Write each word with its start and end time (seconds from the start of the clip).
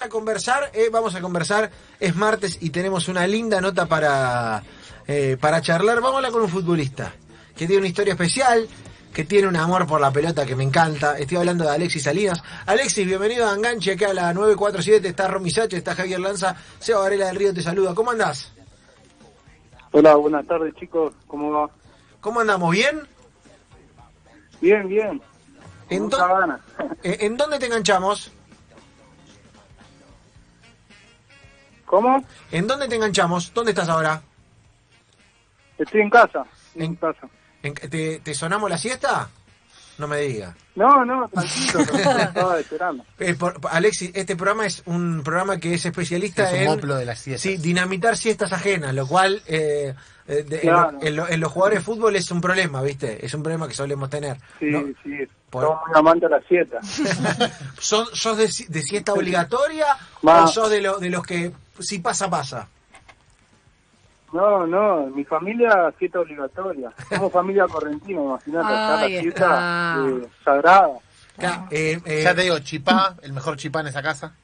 a 0.00 0.08
conversar, 0.08 0.70
eh, 0.72 0.88
vamos 0.90 1.14
a 1.14 1.20
conversar, 1.20 1.70
es 2.00 2.16
martes 2.16 2.56
y 2.62 2.70
tenemos 2.70 3.08
una 3.08 3.26
linda 3.26 3.60
nota 3.60 3.84
para, 3.84 4.62
eh, 5.06 5.36
para 5.38 5.60
charlar. 5.60 5.96
Vamos 5.96 6.14
a 6.14 6.16
hablar 6.16 6.32
con 6.32 6.40
un 6.40 6.48
futbolista 6.48 7.12
que 7.54 7.66
tiene 7.66 7.80
una 7.80 7.88
historia 7.88 8.14
especial, 8.14 8.66
que 9.12 9.24
tiene 9.24 9.46
un 9.46 9.56
amor 9.56 9.86
por 9.86 10.00
la 10.00 10.10
pelota 10.10 10.46
que 10.46 10.56
me 10.56 10.64
encanta. 10.64 11.18
Estoy 11.18 11.36
hablando 11.36 11.64
de 11.64 11.72
Alexis 11.72 12.04
Salinas. 12.04 12.42
Alexis, 12.64 13.06
bienvenido 13.06 13.46
a 13.46 13.52
Enganche, 13.52 13.92
acá 13.92 14.08
a 14.08 14.14
la 14.14 14.32
947, 14.32 15.06
está 15.06 15.28
Romy 15.28 15.50
Sache, 15.50 15.76
está 15.76 15.94
Javier 15.94 16.18
Lanza, 16.18 16.56
Seba 16.78 17.00
Varela 17.00 17.26
del 17.26 17.36
Río 17.36 17.52
te 17.52 17.60
saluda. 17.60 17.94
¿Cómo 17.94 18.10
andás? 18.10 18.54
Hola, 19.92 20.14
buenas 20.14 20.46
tardes 20.46 20.74
chicos, 20.76 21.12
¿cómo 21.26 21.50
va? 21.50 21.70
¿Cómo 22.22 22.40
andamos? 22.40 22.70
¿Bien? 22.72 23.02
Bien, 24.62 24.88
bien. 24.88 25.20
¿En, 25.90 26.08
eh, 27.02 27.18
¿En 27.20 27.36
dónde 27.36 27.58
te 27.58 27.66
enganchamos? 27.66 28.32
¿Cómo? 31.90 32.24
¿En 32.52 32.68
dónde 32.68 32.86
te 32.86 32.94
enganchamos? 32.94 33.52
¿Dónde 33.52 33.72
estás 33.72 33.88
ahora? 33.88 34.22
Estoy 35.76 36.02
en 36.02 36.10
casa. 36.10 36.44
En- 36.76 36.82
En 36.82 36.94
casa. 36.94 37.28
¿En- 37.64 37.74
te, 37.74 38.20
¿Te 38.20 38.32
sonamos 38.32 38.70
la 38.70 38.78
siesta? 38.78 39.28
No 39.98 40.06
me 40.06 40.18
diga. 40.18 40.54
No, 40.76 41.04
no, 41.04 41.28
tranquilo, 41.28 41.80
lo 41.92 41.98
estaba 42.22 42.60
esperando. 42.60 43.04
Eh, 43.18 43.34
por- 43.34 43.58
Alexis, 43.70 44.12
este 44.14 44.36
programa 44.36 44.66
es 44.66 44.84
un 44.86 45.22
programa 45.24 45.58
que 45.58 45.74
es 45.74 45.84
especialista 45.84 46.44
Es 46.48 46.52
un 46.52 46.58
en 46.60 46.64
moplo 46.66 46.94
de 46.94 47.04
las 47.06 47.18
siestas. 47.18 47.42
sí, 47.42 47.56
dinamitar 47.56 48.16
siestas 48.16 48.52
ajenas, 48.52 48.94
lo 48.94 49.06
cual 49.08 49.42
eh, 49.48 49.92
eh, 50.28 50.44
de- 50.44 50.60
Claro. 50.60 50.92
lo- 50.92 51.02
en 51.02 51.16
lo- 51.16 51.28
en 51.28 51.40
los 51.40 51.50
jugadores 51.52 51.80
de 51.80 51.84
fútbol 51.84 52.14
es 52.14 52.30
un 52.30 52.40
problema, 52.40 52.80
¿viste? 52.82 53.26
Es 53.26 53.34
un 53.34 53.42
problema 53.42 53.66
que 53.66 53.74
solemos 53.74 54.08
tener. 54.08 54.36
Sí, 54.60 54.66
¿no? 54.70 54.84
sí, 55.02 55.18
Por- 55.50 55.64
somos 55.64 55.80
muy 55.88 55.98
amantes 55.98 56.30
de 56.30 56.36
la 56.36 56.42
siesta. 56.46 56.78
¿Sos, 57.80 58.10
sos 58.14 58.36
de, 58.38 58.48
si- 58.48 58.66
de 58.68 58.80
siesta 58.82 59.12
obligatoria 59.12 59.86
o 60.22 60.46
sos 60.46 60.70
de, 60.70 60.80
lo, 60.80 60.98
de 60.98 61.10
los 61.10 61.24
que 61.24 61.50
si 61.80 61.98
pasa, 61.98 62.28
pasa? 62.30 62.68
No, 64.32 64.64
no, 64.66 65.06
mi 65.06 65.24
familia 65.24 65.92
siesta 65.98 66.20
obligatoria. 66.20 66.92
Somos 67.08 67.32
familia 67.40 67.66
correntina, 67.66 68.20
imagínate, 68.20 68.66
acá 68.66 68.96
la 68.96 69.06
está. 69.06 69.96
eh, 70.08 70.28
sagrada. 70.44 70.88
Eh, 71.70 72.00
eh, 72.04 72.22
Ya 72.22 72.34
te 72.34 72.42
digo, 72.42 72.58
chipá, 72.60 73.16
el 73.22 73.32
mejor 73.32 73.56
chipá 73.56 73.80
en 73.80 73.88
esa 73.88 74.02
casa. 74.02 74.34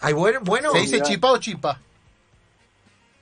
¿hay 0.00 0.12
bueno? 0.12 0.40
bueno? 0.42 0.72
¿Se 0.72 0.80
dice 0.80 0.94
mirá. 0.96 1.04
chipá 1.06 1.30
o 1.32 1.38
chipa? 1.38 1.78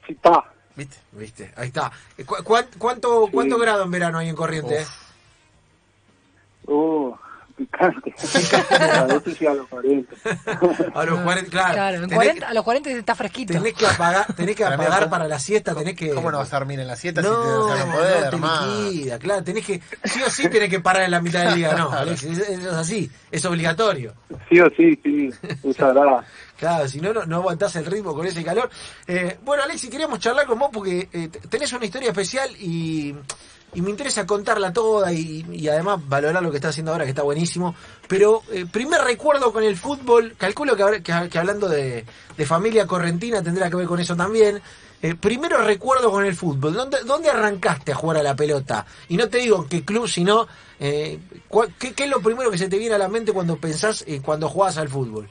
Chipá. 0.07 0.45
¿Viste? 0.75 0.97
¿Viste? 1.13 1.53
Ahí 1.57 1.69
está. 1.69 1.93
Cu- 2.25 2.43
cuán- 2.43 2.69
¿Cuánto, 2.79 3.27
Sí. 3.27 3.33
cuánto 3.33 3.59
grado 3.59 3.85
en 3.85 3.91
verano 3.91 4.19
hay 4.19 4.29
en 4.31 4.35
Corrientes? 4.37 4.89
Uh, 6.67 7.13
picante. 7.67 8.15
a 8.81 9.05
veces 9.05 9.37
sí 9.39 9.47
a 9.47 9.55
los 9.55 9.69
40. 9.69 10.15
A 10.95 11.05
los 11.05 11.21
40, 11.21 11.51
claro. 11.51 11.75
Claro, 11.75 11.97
en 11.97 12.03
Tenés 12.03 12.15
40, 12.17 12.39
que- 12.41 12.45
a 12.51 12.55
los 12.55 12.65
40 12.65 12.91
está 12.91 13.15
fresquito. 13.15 13.53
Tenés 13.53 13.75
que 13.75 13.87
apagar, 13.87 14.35
tenés 14.35 14.57
que 14.57 14.65
apagar 14.65 14.99
¿cómo- 15.01 15.11
para 15.11 15.29
la 15.29 15.39
siesta, 15.39 15.75
tenés 15.75 15.95
que. 15.97 16.11
¿Cómo 16.11 16.31
no 16.31 16.39
vas 16.39 16.53
a 16.53 16.59
dormir 16.59 16.81
en 16.81 16.87
la 16.87 16.97
siesta 16.97 17.23
No, 17.23 17.29
si 17.29 17.49
te 17.49 17.73
vas 17.73 17.81
a 17.81 17.87
no 17.87 17.93
poder, 17.93 18.35
no 18.41 18.61
te 18.61 18.91
liquida, 18.91 19.19
claro, 19.19 19.45
tenés 19.45 19.65
que, 19.67 19.81
sí 20.05 20.23
o 20.27 20.31
sí 20.31 20.49
tenés 20.49 20.69
que 20.71 20.81
parar 20.81 21.03
en 21.03 21.11
la 21.13 21.21
mitad 21.21 21.45
del 21.45 21.55
día, 21.55 21.73
no, 21.75 21.91
Alexis, 21.93 22.39
es, 22.39 22.49
es 22.49 22.67
así, 22.67 23.11
es 23.31 23.45
obligatorio. 23.45 24.15
Sí 24.49 24.61
o 24.61 24.69
sí, 24.77 24.99
sí, 25.05 25.31
es 25.65 25.77
sagrada. 25.77 26.25
Claro, 26.61 26.87
si 26.87 27.01
no, 27.01 27.15
no, 27.15 27.25
no 27.25 27.37
aguantás 27.37 27.75
el 27.77 27.87
ritmo 27.87 28.15
con 28.15 28.27
ese 28.27 28.45
calor. 28.45 28.69
Eh, 29.07 29.39
bueno, 29.43 29.63
Alexis, 29.63 29.89
queríamos 29.89 30.19
charlar 30.19 30.45
con 30.45 30.59
vos 30.59 30.69
porque 30.71 31.09
eh, 31.11 31.31
tenés 31.49 31.73
una 31.73 31.87
historia 31.87 32.11
especial 32.11 32.51
y, 32.61 33.15
me 33.77 33.89
interesa 33.89 34.27
contarla 34.27 34.71
toda 34.71 35.11
y, 35.11 35.47
y 35.53 35.69
además 35.69 36.07
valorar 36.07 36.43
lo 36.43 36.51
que 36.51 36.59
estás 36.59 36.73
haciendo 36.73 36.93
ahora, 36.93 37.05
que 37.05 37.11
está 37.11 37.23
buenísimo. 37.23 37.75
Pero 38.07 38.43
eh, 38.53 38.67
primer 38.71 39.01
recuerdo 39.01 39.55
con 39.55 39.65
el 39.65 39.75
fútbol, 39.75 40.35
calculo 40.37 40.77
que, 40.77 41.03
que, 41.03 41.31
que 41.31 41.39
hablando 41.39 41.67
de, 41.67 42.05
familia 42.45 42.87
correntina 42.87 43.43
tendrá 43.43 43.71
que 43.71 43.77
ver 43.77 43.87
con 43.87 43.99
eso 43.99 44.15
también. 44.15 44.61
Eh, 45.01 45.15
primero 45.15 45.65
recuerdo 45.65 46.11
con 46.11 46.27
el 46.27 46.35
fútbol, 46.35 46.75
¿Dónde, 46.75 46.99
¿dónde 47.07 47.31
arrancaste 47.31 47.93
a 47.93 47.95
jugar 47.95 48.19
a 48.19 48.23
la 48.23 48.37
pelota? 48.37 48.85
Y 49.09 49.17
no 49.17 49.31
te 49.31 49.39
digo 49.39 49.63
en 49.63 49.67
qué 49.67 49.83
club, 49.83 50.07
sino 50.07 50.47
qué, 50.79 51.19
qué 51.97 52.05
es 52.05 52.11
lo 52.11 52.21
primero 52.21 52.51
que 52.51 52.59
se 52.59 52.69
te 52.69 52.77
viene 52.77 52.97
a 52.97 52.99
la 52.99 53.09
mente 53.09 53.33
cuando 53.33 53.57
pensás 53.57 54.05
cuando 54.23 54.47
jugás 54.51 54.77
al 54.77 54.91
fútbol? 54.91 55.27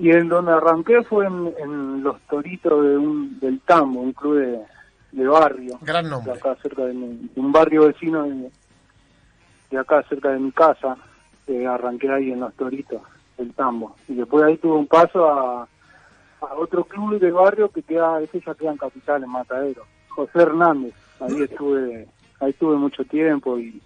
Y 0.00 0.10
en 0.12 0.28
donde 0.28 0.52
arranqué 0.52 1.02
fue 1.02 1.26
en, 1.26 1.52
en 1.58 2.02
los 2.04 2.20
toritos 2.30 2.84
de 2.84 2.96
un, 2.96 3.38
del 3.40 3.60
Tambo, 3.60 4.00
un 4.00 4.12
club 4.12 4.36
de, 4.38 4.60
de 5.12 5.26
barrio, 5.26 5.76
Gran 5.82 6.04
de 6.04 6.10
nombre. 6.10 6.32
acá 6.32 6.54
cerca 6.62 6.84
de, 6.84 6.94
mi- 6.94 7.28
de 7.34 7.40
un 7.40 7.50
barrio 7.50 7.86
vecino 7.88 8.22
de, 8.22 8.50
de 9.70 9.78
acá 9.78 10.02
cerca 10.08 10.30
de 10.30 10.38
mi 10.38 10.52
casa. 10.52 10.96
Eh, 11.48 11.66
arranqué 11.66 12.10
ahí 12.12 12.30
en 12.30 12.40
los 12.40 12.54
toritos 12.54 13.02
del 13.38 13.52
Tambo. 13.54 13.96
Y 14.06 14.14
después 14.14 14.44
ahí 14.44 14.56
tuve 14.58 14.76
un 14.76 14.86
paso 14.86 15.26
a, 15.26 15.62
a 16.42 16.54
otro 16.56 16.84
club 16.84 17.18
de 17.18 17.30
barrio 17.32 17.68
que 17.70 17.82
queda, 17.82 18.20
ese 18.20 18.40
ya 18.46 18.54
queda 18.54 18.70
en 18.72 18.76
Capital, 18.76 19.24
en 19.24 19.30
Matadero. 19.30 19.82
José 20.10 20.42
Hernández. 20.42 20.94
Ahí 21.20 21.42
estuve, 21.42 22.06
ahí 22.40 22.50
estuve 22.50 22.76
mucho 22.76 23.02
tiempo 23.04 23.58
y, 23.58 23.82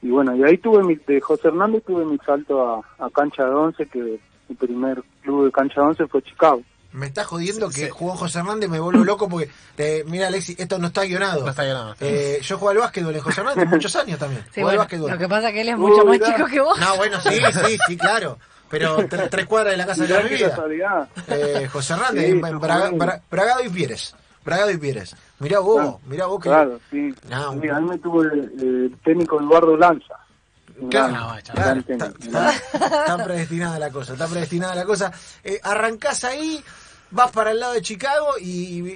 y 0.00 0.08
bueno, 0.10 0.34
y 0.36 0.42
ahí 0.44 0.56
tuve 0.56 0.82
mi, 0.84 0.94
de 0.94 1.20
José 1.20 1.48
Hernández 1.48 1.82
tuve 1.84 2.04
mi 2.06 2.16
salto 2.18 2.64
a, 2.98 3.04
a 3.04 3.10
Cancha 3.10 3.44
de 3.44 3.54
Once, 3.54 3.86
que 3.86 4.18
mi 4.48 4.54
primer 4.56 5.02
club 5.22 5.46
de 5.46 5.52
Cancha 5.52 5.80
de 5.80 5.86
Once 5.88 6.06
fue 6.06 6.22
Chicago. 6.22 6.62
Me 6.92 7.06
está 7.06 7.24
jodiendo 7.24 7.70
Sí, 7.72 7.80
que 7.80 7.86
sí. 7.86 7.90
jugó 7.90 8.14
José 8.14 8.38
Hernández, 8.38 8.70
me 8.70 8.78
vuelvo 8.78 9.02
loco 9.02 9.28
porque, 9.28 9.50
eh, 9.78 10.04
mira 10.06 10.28
Alexis, 10.28 10.58
esto 10.60 10.78
no 10.78 10.86
está 10.88 11.02
guionado. 11.02 11.42
No 11.42 11.50
está 11.50 11.64
guionado. 11.64 11.96
Eh, 12.00 12.38
yo 12.40 12.56
jugué 12.56 12.70
al 12.72 12.78
básquetbol 12.78 13.16
en 13.16 13.20
José 13.20 13.40
Hernández 13.40 13.68
muchos 13.68 13.96
años 13.96 14.18
también. 14.18 14.42
Sí, 14.52 14.60
jugué 14.60 14.60
al 14.60 14.64
bueno, 14.66 14.78
básquetbol. 14.78 15.10
lo 15.10 15.18
que 15.18 15.28
pasa 15.28 15.48
es 15.48 15.54
que 15.54 15.60
él 15.62 15.68
es 15.70 15.76
mucho 15.78 16.04
más 16.04 16.18
mirá. 16.20 16.26
chico 16.36 16.46
que 16.48 16.60
vos. 16.60 16.78
No, 16.78 16.96
bueno, 16.96 17.20
sí, 17.20 17.30
sí, 17.66 17.78
sí, 17.88 17.96
claro. 17.96 18.38
Pero 18.70 18.96
tre- 19.08 19.28
tres 19.28 19.46
cuadras 19.46 19.72
de 19.72 19.76
la 19.78 19.86
casa 19.86 20.02
de 20.04 20.08
la 20.08 20.20
vida. 20.20 21.08
Eh, 21.28 21.68
José 21.72 21.94
Hernández, 21.94 22.24
Sí, 22.26 22.30
en 22.30 22.40
Braga- 22.40 22.86
jugué. 22.90 22.98
Bra- 23.06 23.20
Bragado 23.30 23.64
y 23.64 23.68
Pieres. 23.70 24.14
Bragado 24.44 24.70
y 24.70 24.76
Pieres. 24.76 25.16
Mirá 25.40 25.58
vos, 25.60 25.76
Claro. 25.76 26.00
mirá 26.06 26.26
vos 26.26 26.40
que... 26.40 26.48
Claro, 26.48 26.78
sí. 26.90 27.14
No, 27.28 27.52
Sí, 27.60 27.68
ahí 27.68 27.82
me 27.82 27.98
tuvo 27.98 28.22
el, 28.22 28.40
el 28.60 28.96
técnico 29.04 29.40
Eduardo 29.40 29.76
Lanza. 29.76 30.14
Claro, 30.90 31.12
no, 31.14 31.34
está, 31.36 31.52
técnico. 31.74 32.04
está- 32.20 32.50
está 32.50 33.24
predestinada 33.24 33.78
la 33.78 33.90
cosa, 33.90 34.12
está 34.14 34.26
predestinada 34.26 34.74
la 34.74 34.84
cosa. 34.84 35.12
Eh, 35.42 35.60
arrancás 35.62 36.24
ahí, 36.24 36.62
vas 37.10 37.30
para 37.30 37.52
el 37.52 37.60
lado 37.60 37.74
de 37.74 37.82
Chicago 37.82 38.30
y... 38.40 38.88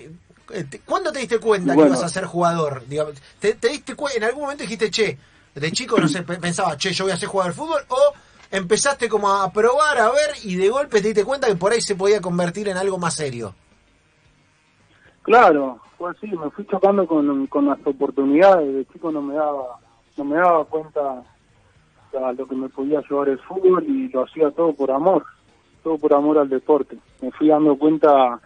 eh, 0.50 0.64
te- 0.64 0.80
¿Cuándo 0.80 1.12
te 1.12 1.20
diste 1.20 1.38
cuenta 1.38 1.74
que 1.74 1.80
ibas 1.86 2.02
a 2.02 2.08
ser 2.08 2.24
jugador? 2.24 2.84
Digamos, 2.86 3.14
¿te, 3.38 3.54
te 3.54 3.68
diste 3.68 3.94
en 4.16 4.24
algún 4.24 4.42
momento 4.42 4.62
dijiste, 4.62 4.90
che, 4.90 5.18
de 5.54 5.72
chico 5.72 5.98
no 6.00 6.08
sé, 6.08 6.22
pe- 6.22 6.38
pensaba, 6.38 6.76
che, 6.76 6.92
yo 6.92 7.04
voy 7.04 7.12
a 7.12 7.16
ser 7.16 7.28
jugador 7.28 7.52
de 7.52 7.58
fútbol? 7.58 7.82
¿O 7.88 8.12
empezaste 8.50 9.08
como 9.08 9.28
a 9.30 9.52
probar, 9.52 9.98
a 9.98 10.10
ver 10.10 10.30
y 10.44 10.56
de 10.56 10.68
golpe 10.70 11.00
te 11.00 11.08
diste 11.08 11.24
cuenta 11.24 11.46
que 11.46 11.54
por 11.56 11.70
ahí 11.72 11.80
se 11.80 11.94
podía 11.96 12.20
convertir 12.20 12.68
en 12.68 12.76
algo 12.76 12.98
más 12.98 13.14
serio? 13.14 13.54
Claro, 15.22 15.80
fue 15.98 16.10
así, 16.10 16.26
me 16.28 16.50
fui 16.50 16.66
chocando 16.66 17.06
con, 17.06 17.46
con 17.48 17.66
las 17.66 17.78
oportunidades, 17.86 18.74
de 18.74 18.86
chico 18.92 19.12
no 19.12 19.20
me 19.20 19.34
daba, 19.34 19.78
no 20.16 20.24
me 20.24 20.36
daba 20.36 20.64
cuenta 20.64 21.22
a 22.14 22.32
lo 22.32 22.46
que 22.46 22.54
me 22.54 22.68
podía 22.68 23.00
llevar 23.08 23.28
el 23.28 23.38
fútbol 23.40 23.84
y 23.88 24.08
lo 24.08 24.24
hacía 24.24 24.50
todo 24.50 24.72
por 24.72 24.90
amor, 24.90 25.24
todo 25.82 25.98
por 25.98 26.12
amor 26.14 26.38
al 26.38 26.48
deporte. 26.48 26.96
Me 27.20 27.30
fui 27.32 27.48
dando 27.48 27.76
cuenta 27.76 28.40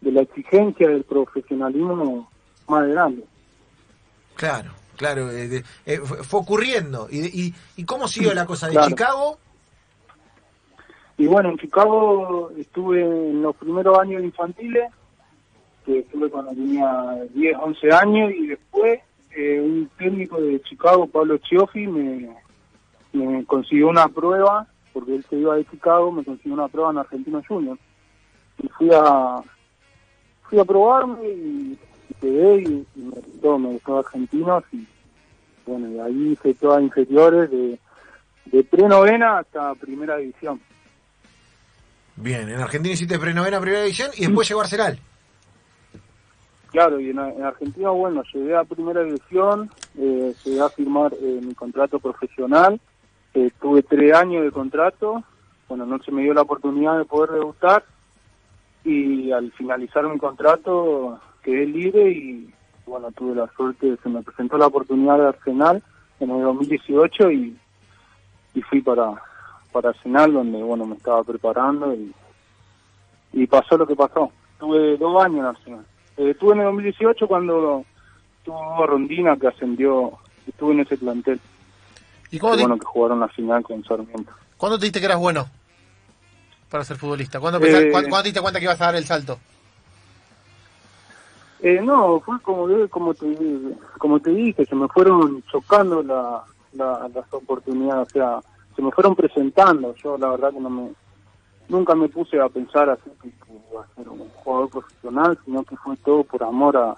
de 0.00 0.12
la 0.12 0.22
exigencia 0.22 0.88
del 0.88 1.04
profesionalismo 1.04 2.30
más 2.68 2.86
grande. 2.88 3.24
Claro, 4.34 4.70
claro, 4.96 5.30
eh, 5.30 5.48
de- 5.48 5.64
eh, 5.86 5.98
fue, 5.98 6.40
ocurriendo. 6.40 7.08
¿Y, 7.10 7.26
y, 7.46 7.54
¿Y 7.76 7.84
cómo 7.84 8.06
siguió 8.08 8.32
la 8.34 8.46
cosa 8.46 8.66
de 8.66 8.72
Claro. 8.74 8.88
Chicago? 8.88 9.38
Y 11.16 11.26
bueno, 11.26 11.50
en 11.50 11.58
Chicago 11.58 12.50
estuve 12.56 13.02
en 13.02 13.42
los 13.42 13.56
primeros 13.56 13.98
años 13.98 14.22
infantiles, 14.22 14.84
que 15.84 16.00
estuve 16.00 16.30
cuando 16.30 16.52
tenía 16.52 17.16
10, 17.34 17.56
11 17.60 17.92
años, 17.92 18.30
y 18.32 18.46
después 18.46 19.00
eh, 19.36 19.60
un 19.60 19.90
técnico 19.98 20.40
de 20.40 20.60
Chicago, 20.62 21.06
Pablo 21.08 21.38
Chioffi, 21.38 21.86
me, 21.88 22.28
me 23.12 23.44
consiguió 23.44 23.88
una 23.88 24.08
prueba, 24.08 24.66
porque 24.92 25.16
él 25.16 25.24
se 25.28 25.36
iba 25.36 25.56
de 25.56 25.66
Chicago, 25.66 26.12
me 26.12 26.24
consiguió 26.24 26.54
una 26.54 26.68
prueba 26.68 26.90
en 26.90 26.98
Argentino 26.98 27.42
Junior. 27.46 27.78
Y 28.62 28.68
fui 28.68 28.90
a 28.92 29.42
fui 30.42 30.58
a 30.58 30.64
probarme 30.64 31.28
y, 31.28 31.78
y 32.08 32.14
quedé 32.20 32.62
y, 32.62 32.86
y 32.96 33.00
me 33.00 33.10
gustó, 33.20 33.58
me 33.58 33.68
gustó 33.68 33.98
Argentinos 33.98 34.64
y 34.72 34.86
bueno, 35.66 35.90
y 35.90 35.98
ahí 36.00 36.32
hice 36.32 36.54
todas 36.54 36.82
inferiores 36.82 37.50
de, 37.50 37.78
de 38.46 38.64
pre-novena 38.64 39.38
hasta 39.40 39.74
primera 39.74 40.16
división. 40.16 40.60
Bien, 42.16 42.48
en 42.48 42.58
Argentina 42.60 42.94
hiciste 42.94 43.18
prenovena 43.18 43.60
primera 43.60 43.82
división 43.82 44.10
y 44.16 44.26
después 44.26 44.48
llegó 44.48 44.62
Arsenal. 44.62 44.98
Claro, 46.70 46.98
y 47.00 47.10
en, 47.10 47.18
en 47.18 47.44
Argentina, 47.44 47.90
bueno, 47.90 48.22
llegué 48.32 48.56
a 48.56 48.64
primera 48.64 49.02
división, 49.02 49.70
eh, 49.96 50.34
llegué 50.44 50.60
a 50.60 50.68
firmar 50.68 51.12
eh, 51.14 51.40
mi 51.42 51.54
contrato 51.54 51.98
profesional, 51.98 52.80
eh, 53.34 53.50
tuve 53.60 53.82
tres 53.82 54.14
años 54.14 54.44
de 54.44 54.50
contrato, 54.50 55.22
bueno, 55.68 55.86
no 55.86 55.98
se 56.02 56.10
me 56.10 56.22
dio 56.22 56.34
la 56.34 56.42
oportunidad 56.42 56.98
de 56.98 57.04
poder 57.04 57.30
debutar 57.30 57.84
y 58.84 59.30
al 59.32 59.52
finalizar 59.52 60.08
mi 60.08 60.18
contrato 60.18 61.20
quedé 61.42 61.66
libre 61.66 62.10
y 62.10 62.54
bueno, 62.86 63.10
tuve 63.12 63.34
la 63.34 63.46
suerte, 63.48 63.96
se 64.02 64.08
me 64.08 64.22
presentó 64.22 64.56
la 64.56 64.66
oportunidad 64.66 65.18
de 65.18 65.28
Arsenal 65.28 65.82
en 66.20 66.30
el 66.30 66.42
2018 66.42 67.30
y, 67.30 67.56
y 68.54 68.62
fui 68.62 68.80
para, 68.80 69.22
para 69.72 69.90
Arsenal, 69.90 70.32
donde 70.32 70.62
bueno 70.62 70.86
me 70.86 70.96
estaba 70.96 71.22
preparando 71.22 71.94
y, 71.94 72.12
y 73.32 73.46
pasó 73.46 73.76
lo 73.76 73.86
que 73.86 73.94
pasó. 73.94 74.32
Tuve 74.58 74.96
dos 74.96 75.22
años 75.22 75.40
en 75.40 75.44
Arsenal. 75.44 75.86
Eh, 76.16 76.30
estuve 76.30 76.54
en 76.54 76.60
el 76.60 76.64
2018 76.66 77.28
cuando 77.28 77.84
tuvo 78.44 78.86
Rondina 78.86 79.36
que 79.36 79.48
ascendió, 79.48 80.12
estuve 80.46 80.72
en 80.72 80.80
ese 80.80 80.96
plantel. 80.96 81.40
¿Y 82.30 82.38
te, 82.38 82.46
bueno, 82.46 82.78
que 82.78 82.84
jugaron 82.86 83.20
la 83.20 83.28
final 83.28 83.62
con 83.62 83.82
Sarmiento. 83.84 84.32
¿cuándo 84.56 84.78
te 84.78 84.84
diste 84.86 85.00
que 85.00 85.06
eras 85.06 85.18
bueno 85.18 85.46
para 86.70 86.84
ser 86.84 86.96
futbolista? 86.96 87.40
¿Cuándo, 87.40 87.58
Eh, 87.64 87.90
cuándo- 87.90 88.16
te 88.18 88.22
diste 88.24 88.40
cuenta 88.40 88.58
que 88.58 88.64
ibas 88.66 88.80
a 88.80 88.86
dar 88.86 88.96
el 88.96 89.04
salto? 89.04 89.38
Eh, 91.60 91.80
no, 91.82 92.20
fue 92.20 92.40
como 92.40 92.68
como 92.88 93.14
te, 93.14 93.26
como 93.98 94.20
te 94.20 94.30
dije, 94.30 94.64
se 94.64 94.74
me 94.76 94.86
fueron 94.88 95.42
chocando 95.50 96.02
la, 96.02 96.44
la- 96.72 97.08
las 97.12 97.32
oportunidades, 97.32 98.08
o 98.08 98.10
sea, 98.12 98.40
se 98.76 98.82
me 98.82 98.92
fueron 98.92 99.16
presentando. 99.16 99.94
Yo 99.96 100.16
la 100.18 100.28
verdad 100.28 100.52
que 100.52 100.60
no 100.60 100.70
me 100.70 100.90
nunca 101.68 101.94
me 101.94 102.08
puse 102.08 102.40
a 102.40 102.48
pensar 102.48 102.88
así 102.90 103.10
que 103.20 103.28
iba 103.72 103.82
a 103.82 103.94
ser 103.96 104.08
un 104.08 104.28
jugador 104.30 104.70
profesional, 104.70 105.38
sino 105.44 105.64
que 105.64 105.76
fue 105.76 105.96
todo 105.98 106.22
por 106.24 106.42
amor 106.44 106.76
a, 106.76 106.94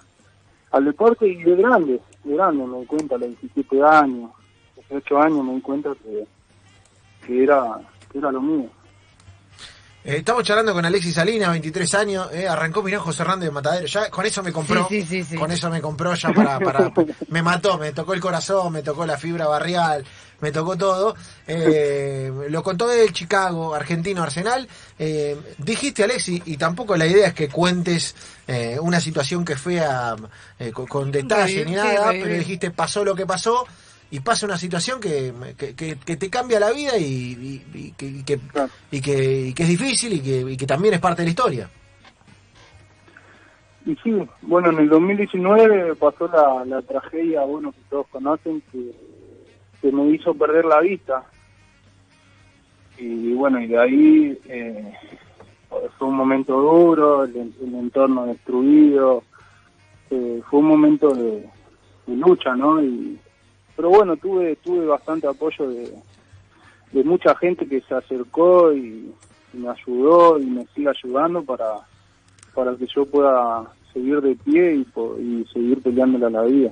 al 0.71 0.85
deporte 0.85 1.27
y 1.27 1.43
de 1.43 1.55
grande, 1.55 1.99
de 2.23 2.35
grande 2.35 2.65
me 2.65 2.79
di 2.81 2.85
cuenta, 2.85 3.15
a 3.15 3.17
los 3.17 3.29
17 3.29 3.83
años, 3.83 4.29
18 4.91 5.21
años 5.21 5.43
me 5.45 5.55
di 5.55 5.61
cuenta 5.61 5.91
que, 6.03 6.27
que 7.25 7.43
era 7.43 7.79
que 8.11 8.17
era 8.17 8.31
lo 8.31 8.41
mío. 8.41 8.69
Eh, 10.03 10.17
estamos 10.17 10.43
charlando 10.43 10.73
con 10.73 10.83
Alexis 10.83 11.13
Salinas, 11.13 11.51
23 11.51 11.93
años, 11.93 12.29
eh, 12.33 12.47
arrancó 12.47 12.81
mirá 12.81 12.99
José 12.99 13.21
Hernández 13.21 13.49
de 13.49 13.51
Matadero, 13.51 13.85
ya 13.85 14.09
con 14.09 14.25
eso 14.25 14.41
me 14.41 14.51
compró, 14.51 14.87
Sí, 14.89 15.01
sí, 15.01 15.07
sí, 15.07 15.23
sí. 15.23 15.35
con 15.35 15.51
eso 15.51 15.69
me 15.69 15.79
compró 15.79 16.15
ya 16.15 16.33
para, 16.33 16.59
para, 16.59 16.91
me 17.29 17.43
mató, 17.43 17.77
me 17.77 17.91
tocó 17.91 18.15
el 18.15 18.19
corazón, 18.19 18.73
me 18.73 18.81
tocó 18.81 19.05
la 19.05 19.15
fibra 19.15 19.45
barrial, 19.45 20.03
me 20.39 20.51
tocó 20.51 20.75
todo, 20.75 21.15
eh, 21.45 22.31
lo 22.49 22.63
contó 22.63 22.87
de 22.87 23.07
Chicago, 23.11 23.75
argentino, 23.75 24.23
Arsenal, 24.23 24.67
eh, 24.97 25.37
dijiste 25.59 26.03
Alexis, 26.03 26.41
y 26.45 26.57
tampoco 26.57 26.97
la 26.97 27.05
idea 27.05 27.27
es 27.27 27.33
que 27.35 27.47
cuentes 27.47 28.15
eh, 28.47 28.79
una 28.81 28.99
situación 28.99 29.45
que 29.45 29.55
fue 29.55 29.81
a, 29.81 30.15
eh, 30.57 30.71
con, 30.71 30.87
con 30.87 31.11
detalle 31.11 31.63
ni 31.63 31.73
nada, 31.73 32.09
pero 32.09 32.33
dijiste 32.33 32.71
pasó 32.71 33.05
lo 33.05 33.13
que 33.13 33.27
pasó, 33.27 33.67
y 34.11 34.19
pasa 34.19 34.45
una 34.45 34.57
situación 34.57 34.99
que, 34.99 35.33
que, 35.57 35.73
que- 35.75 35.95
que 35.97 36.17
te 36.17 36.29
cambia 36.29 36.59
la 36.59 36.71
vida 36.71 36.97
y, 36.97 37.03
y- 37.03 37.65
y 37.73 37.91
que, 37.93 38.05
y 38.05 38.23
que- 38.23 38.37
Claro. 38.39 38.69
y 38.91 39.01
que, 39.01 39.41
y 39.47 39.53
que 39.53 39.63
es 39.63 39.69
difícil 39.69 40.13
y 40.13 40.19
que, 40.21 40.41
y 40.51 40.57
que 40.57 40.67
también 40.67 40.93
es 40.93 40.99
parte 40.99 41.21
de 41.21 41.27
la 41.27 41.29
historia. 41.31 41.69
Y 43.85 43.95
sí, 44.03 44.13
bueno, 44.43 44.69
en 44.69 44.77
el 44.79 44.89
2019 44.89 45.95
pasó 45.95 46.27
la, 46.27 46.63
la 46.65 46.81
tragedia, 46.83 47.41
bueno, 47.41 47.71
que 47.71 47.79
todos 47.89 48.05
conocen, 48.09 48.61
que, 48.71 48.91
que 49.81 49.91
me 49.91 50.07
hizo 50.09 50.33
perder 50.35 50.65
la 50.65 50.81
vista. 50.81 51.23
Y 52.99 53.33
bueno, 53.33 53.59
y 53.59 53.67
de 53.67 53.79
ahí 53.79 54.37
eh, 54.45 54.93
fue 55.97 56.07
un 56.09 56.15
momento 56.15 56.53
duro, 56.59 57.23
el, 57.23 57.35
el 57.59 57.75
entorno 57.75 58.27
destruido, 58.27 59.23
eh, 60.11 60.41
fue 60.49 60.59
un 60.59 60.67
momento 60.67 61.09
de, 61.15 61.49
de 62.05 62.15
lucha, 62.15 62.55
¿no? 62.55 62.83
Y, 62.83 63.17
pero 63.75 63.89
bueno, 63.89 64.15
tuve 64.17 64.55
tuve 64.57 64.85
bastante 64.85 65.27
apoyo 65.27 65.69
de, 65.69 65.93
de 66.91 67.03
mucha 67.03 67.35
gente 67.35 67.67
que 67.67 67.81
se 67.81 67.95
acercó 67.95 68.73
y, 68.73 69.13
me 69.53 69.67
ayudó 69.69 70.39
y 70.39 70.45
me 70.45 70.65
sigue 70.73 70.89
ayudando 70.89 71.43
para 71.43 71.79
para 72.53 72.75
que 72.75 72.87
yo 72.95 73.05
pueda 73.05 73.63
seguir 73.93 74.21
de 74.21 74.35
pie 74.35 74.75
y, 74.75 74.87
y 75.21 75.45
seguir 75.51 75.81
peleándole 75.81 76.25
a 76.25 76.29
la 76.29 76.41
vida. 76.43 76.71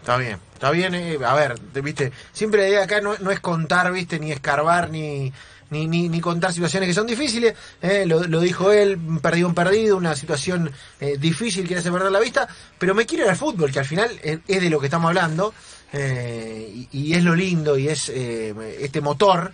Está 0.00 0.18
bien, 0.18 0.38
está 0.54 0.70
bien. 0.70 0.94
eh, 0.94 1.18
a 1.24 1.34
ver, 1.34 1.58
te- 1.58 1.80
viste, 1.80 2.12
siempre 2.32 2.78
acá 2.78 3.00
no, 3.00 3.14
no 3.18 3.32
es 3.32 3.40
contar, 3.40 3.90
viste, 3.92 4.20
ni 4.20 4.30
escarbar, 4.30 4.88
ni, 4.90 5.32
ni, 5.70 5.86
ni, 5.86 6.08
ni 6.08 6.20
contar 6.20 6.52
situaciones 6.52 6.88
que 6.88 6.94
son 6.94 7.06
difíciles. 7.06 7.54
eh, 7.82 8.04
lo, 8.06 8.20
dijo 8.40 8.72
él, 8.72 8.98
perdido 9.22 9.48
un 9.48 9.54
perdido, 9.54 9.96
una 9.96 10.14
situación 10.16 10.70
eh, 11.00 11.16
difícil 11.18 11.66
que 11.66 11.76
hace 11.76 11.90
perder 11.90 12.12
la 12.12 12.20
vista. 12.20 12.48
Pero 12.78 12.94
me 12.94 13.06
quiero 13.06 13.24
ir 13.24 13.30
al 13.30 13.36
fútbol, 13.36 13.72
que 13.72 13.78
al 13.80 13.84
final 13.84 14.10
es, 14.22 14.38
es 14.46 14.60
de 14.62 14.70
lo 14.70 14.78
que 14.80 14.86
estamos 14.86 15.08
hablando. 15.08 15.52
eh, 15.92 16.86
y, 16.92 17.08
y 17.10 17.14
es 17.14 17.22
lo 17.24 17.34
lindo 17.34 17.78
y 17.78 17.88
es 17.88 18.08
eh, 18.10 18.54
este 18.80 19.00
motor. 19.00 19.52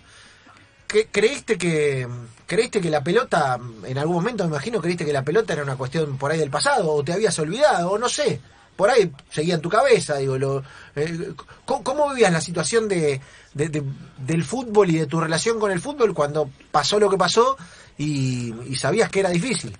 ¿Qué- 0.86 1.08
¿Creíste 1.10 1.56
que 1.58 2.06
creíste 2.46 2.80
que 2.82 2.90
la 2.90 3.02
pelota, 3.02 3.58
en 3.84 3.96
algún 3.96 4.16
momento 4.16 4.44
me 4.44 4.50
imagino, 4.50 4.80
creíste 4.80 5.06
que 5.06 5.12
la 5.12 5.22
pelota 5.24 5.54
era 5.54 5.62
una 5.62 5.76
cuestión 5.76 6.18
por 6.18 6.30
ahí 6.30 6.38
del 6.38 6.50
pasado, 6.50 6.90
o 6.92 7.02
te 7.02 7.12
habías 7.14 7.38
olvidado, 7.38 7.92
o 7.92 7.98
no 7.98 8.10
sé, 8.10 8.40
por 8.76 8.90
ahí 8.90 9.10
seguía 9.30 9.54
en 9.54 9.60
tu 9.60 9.68
cabeza, 9.68 10.16
digo, 10.16 10.38
lo, 10.38 10.62
eh, 10.96 11.32
¿cómo, 11.64 12.08
vivías 12.10 12.32
la 12.32 12.40
situación 12.40 12.88
de, 12.88 13.20
de- 13.54 13.68
de- 13.68 13.82
del 14.18 14.42
fútbol 14.44 14.90
y 14.90 14.98
de 14.98 15.06
tu 15.06 15.20
relación 15.20 15.60
con 15.60 15.70
el 15.70 15.80
fútbol 15.80 16.14
cuando 16.14 16.48
pasó 16.70 16.98
lo 16.98 17.08
que 17.10 17.16
pasó 17.18 17.56
y, 17.98 18.52
y 18.68 18.74
sabías 18.76 19.10
que 19.10 19.20
era 19.20 19.30
difícil? 19.30 19.76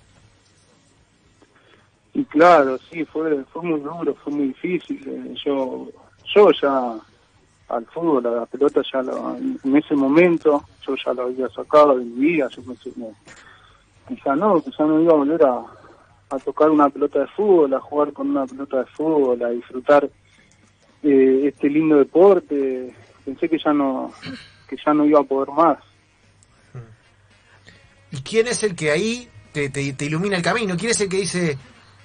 Y 2.13 2.23
claro, 2.25 2.77
sí, 2.91 3.03
fue 3.05 3.43
fue 3.51 3.63
muy 3.63 3.79
duro, 3.79 4.15
fue 4.23 4.31
muy 4.33 4.47
difícil. 4.49 5.01
eh, 5.07 5.33
yo 5.43 5.87
yo 6.35 6.49
ya 6.61 6.95
al 7.69 7.85
fútbol, 7.87 8.25
a 8.27 8.31
la 8.31 8.45
pelota 8.45 8.81
ya 8.91 9.01
lo- 9.01 9.35
en 9.35 9.75
ese 9.75 9.95
momento 9.95 10.63
yo 10.85 10.95
ya 11.03 11.13
lo 11.13 11.23
había 11.23 11.49
sacado 11.49 11.97
de 11.97 12.05
mi 12.05 12.25
vida, 12.25 12.47
yo 12.49 12.61
pensé 12.63 12.91
que 12.91 14.15
quizá 14.15 14.35
no, 14.35 14.61
quizá 14.61 14.83
no 14.85 15.01
iba 15.01 15.13
a 15.13 15.17
volver 15.17 15.43
a, 15.43 15.61
a 16.33 16.39
tocar 16.39 16.69
una 16.69 16.89
pelota 16.89 17.19
de 17.19 17.27
fútbol, 17.27 17.73
a 17.73 17.79
jugar 17.79 18.13
con 18.13 18.29
una 18.29 18.45
pelota 18.45 18.79
de 18.79 18.85
fútbol, 18.85 19.43
a 19.43 19.49
disfrutar 19.49 20.09
eh, 21.03 21.41
este 21.45 21.69
lindo 21.69 21.97
deporte. 21.97 22.93
Pensé 23.23 23.47
que 23.49 23.57
ya 23.63 23.73
no 23.73 24.11
que 24.67 24.77
ya 24.83 24.93
no 24.93 25.05
iba 25.05 25.19
a 25.19 25.23
poder 25.23 25.49
más. 25.49 25.77
¿Y 28.11 28.17
quién 28.21 28.47
es 28.47 28.63
el 28.63 28.75
que 28.75 28.91
ahí 28.91 29.27
te, 29.51 29.69
te- 29.69 30.05
ilumina 30.05 30.37
el 30.37 30.43
camino? 30.43 30.75
¿Quién 30.77 30.91
es 30.91 31.01
el 31.01 31.09
que 31.09 31.17
dice, 31.17 31.57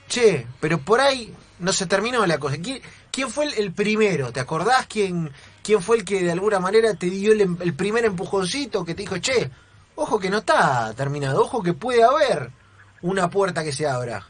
che, 0.09 0.47
pero 0.61 0.79
por 0.79 1.01
ahí 1.01 1.35
no 1.59 1.73
se 1.73 1.87
terminó 1.87 2.25
la 2.27 2.39
cosa? 2.39 2.57
¿Quién, 2.59 2.81
quién 3.11 3.31
fue 3.31 3.47
el, 3.57 3.73
primero? 3.73 4.33
¿Te 4.33 4.41
acordás 4.41 4.87
quién, 4.87 5.31
quién 5.63 5.83
fue 5.83 5.99
el 5.99 6.05
que 6.05 6.23
de 6.23 6.33
alguna 6.33 6.61
manera 6.61 6.95
te 6.95 7.11
dio 7.11 7.33
el, 7.33 7.57
el 7.61 7.75
primer 7.75 8.05
empujoncito 8.07 8.85
que 8.85 8.95
te 8.95 9.03
dijo, 9.03 9.19
che, 9.19 9.51
ojo 9.97 10.19
que 10.19 10.31
no 10.31 10.39
está 10.39 10.95
terminado, 10.95 11.43
ojo 11.43 11.63
que 11.63 11.75
puede 11.75 12.03
haber 12.03 12.51
una 13.03 13.29
puerta 13.29 13.63
que 13.65 13.73
se 13.73 13.87
abra? 13.87 14.23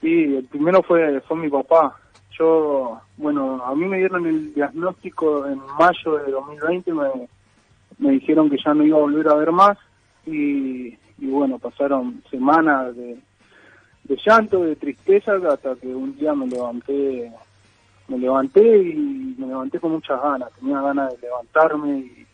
Sí, 0.00 0.36
el 0.36 0.44
primero 0.44 0.82
fue, 0.82 1.20
fue 1.22 1.36
mi 1.36 1.48
papá. 1.48 1.96
Yo, 2.38 3.00
bueno, 3.16 3.62
a 3.64 3.74
mí 3.74 3.86
me 3.86 3.98
dieron 3.98 4.26
el 4.26 4.52
diagnóstico 4.54 5.46
en 5.46 5.58
mayo 5.78 6.18
de 6.24 6.32
2020, 6.32 6.92
me, 6.92 7.28
me 7.98 8.10
dijeron 8.12 8.50
que 8.50 8.58
ya 8.62 8.74
no 8.74 8.84
iba 8.84 8.98
a 8.98 9.02
volver 9.02 9.28
a 9.28 9.34
ver 9.34 9.52
más 9.52 9.78
y, 10.26 10.88
y 11.18 11.26
bueno, 11.28 11.58
pasaron 11.58 12.22
semanas 12.30 12.94
de, 12.94 13.16
de 14.04 14.18
llanto, 14.24 14.64
de 14.64 14.76
tristeza, 14.76 15.32
hasta 15.50 15.74
que 15.76 15.88
un 15.88 16.14
día 16.16 16.34
me 16.34 16.46
levanté, 16.46 17.32
me 18.08 18.18
levanté 18.18 18.78
y 18.78 19.34
me 19.38 19.46
levanté 19.46 19.80
con 19.80 19.92
muchas 19.92 20.20
ganas, 20.20 20.52
tenía 20.60 20.80
ganas 20.82 21.12
de 21.12 21.26
levantarme 21.26 21.98
y, 21.98 22.26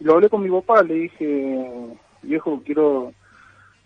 y 0.00 0.04
lo 0.04 0.14
hablé 0.14 0.28
con 0.28 0.42
mi 0.42 0.50
papá, 0.50 0.82
le 0.82 0.94
dije, 0.94 1.66
viejo, 2.22 2.60
quiero 2.64 3.12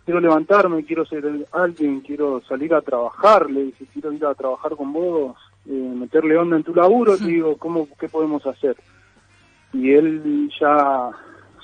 quiero 0.04 0.20
levantarme, 0.20 0.84
quiero 0.84 1.04
ser 1.06 1.24
alguien, 1.52 2.00
quiero 2.00 2.42
salir 2.42 2.74
a 2.74 2.80
trabajar, 2.80 3.50
le 3.50 3.64
dije, 3.64 3.86
quiero 3.92 4.12
ir 4.12 4.24
a 4.24 4.34
trabajar 4.34 4.76
con 4.76 4.92
vos, 4.92 5.36
eh, 5.66 5.70
meterle 5.72 6.36
onda 6.36 6.56
en 6.56 6.64
tu 6.64 6.74
laburo, 6.74 7.16
te 7.16 7.24
digo, 7.24 7.56
¿cómo, 7.56 7.88
¿qué 7.98 8.08
podemos 8.08 8.44
hacer? 8.46 8.76
Y 9.72 9.92
él 9.92 10.50
ya, 10.60 11.10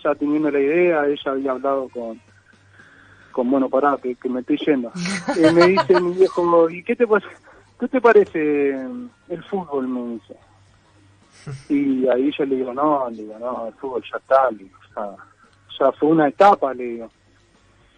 ya 0.03 0.15
teniendo 0.15 0.51
la 0.51 0.61
idea, 0.61 1.07
ella 1.07 1.33
había 1.33 1.51
hablado 1.53 1.89
con, 1.89 2.21
con 3.33 3.51
bueno, 3.51 3.69
pará, 3.69 3.99
que, 4.01 4.15
que 4.15 4.29
me 4.29 4.41
estoy 4.41 4.59
yendo. 4.65 4.93
Eh, 5.37 5.53
me 5.53 5.67
dice 5.69 6.01
mi 6.01 6.13
viejo, 6.13 6.71
¿y 6.71 6.83
qué 6.83 6.97
te, 6.97 7.07
qué 7.79 7.89
te 7.89 8.01
parece 8.01 8.71
el 9.29 9.45
fútbol? 9.45 9.89
Me 9.89 10.15
dice. 10.15 10.37
Y 11.69 12.07
ahí 12.09 12.31
yo 12.37 12.45
le 12.45 12.57
digo, 12.57 12.75
no, 12.75 13.09
le 13.11 13.23
digo, 13.23 13.39
no, 13.39 13.67
el 13.67 13.75
fútbol 13.75 14.03
ya 14.11 14.19
está, 14.19 14.51
le 14.51 14.59
digo, 14.59 14.79
ya, 14.95 15.17
ya 15.79 15.93
fue 15.93 16.09
una 16.09 16.29
etapa, 16.29 16.73
le 16.75 16.85
digo 16.85 17.11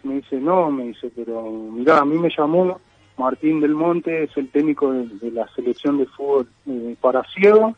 me 0.04 0.14
dice, 0.16 0.36
no, 0.36 0.70
me 0.70 0.84
dice, 0.84 1.10
pero 1.14 1.50
mirá, 1.50 1.98
a 1.98 2.04
mí 2.04 2.18
me 2.18 2.30
llamó 2.36 2.80
Martín 3.16 3.60
del 3.60 3.74
Monte, 3.74 4.24
es 4.24 4.36
el 4.36 4.50
técnico 4.50 4.92
de, 4.92 5.30
la 5.30 5.46
selección 5.48 5.98
de 5.98 6.06
fútbol 6.06 6.48
eh, 6.66 6.96
para 7.00 7.22
ciego, 7.24 7.76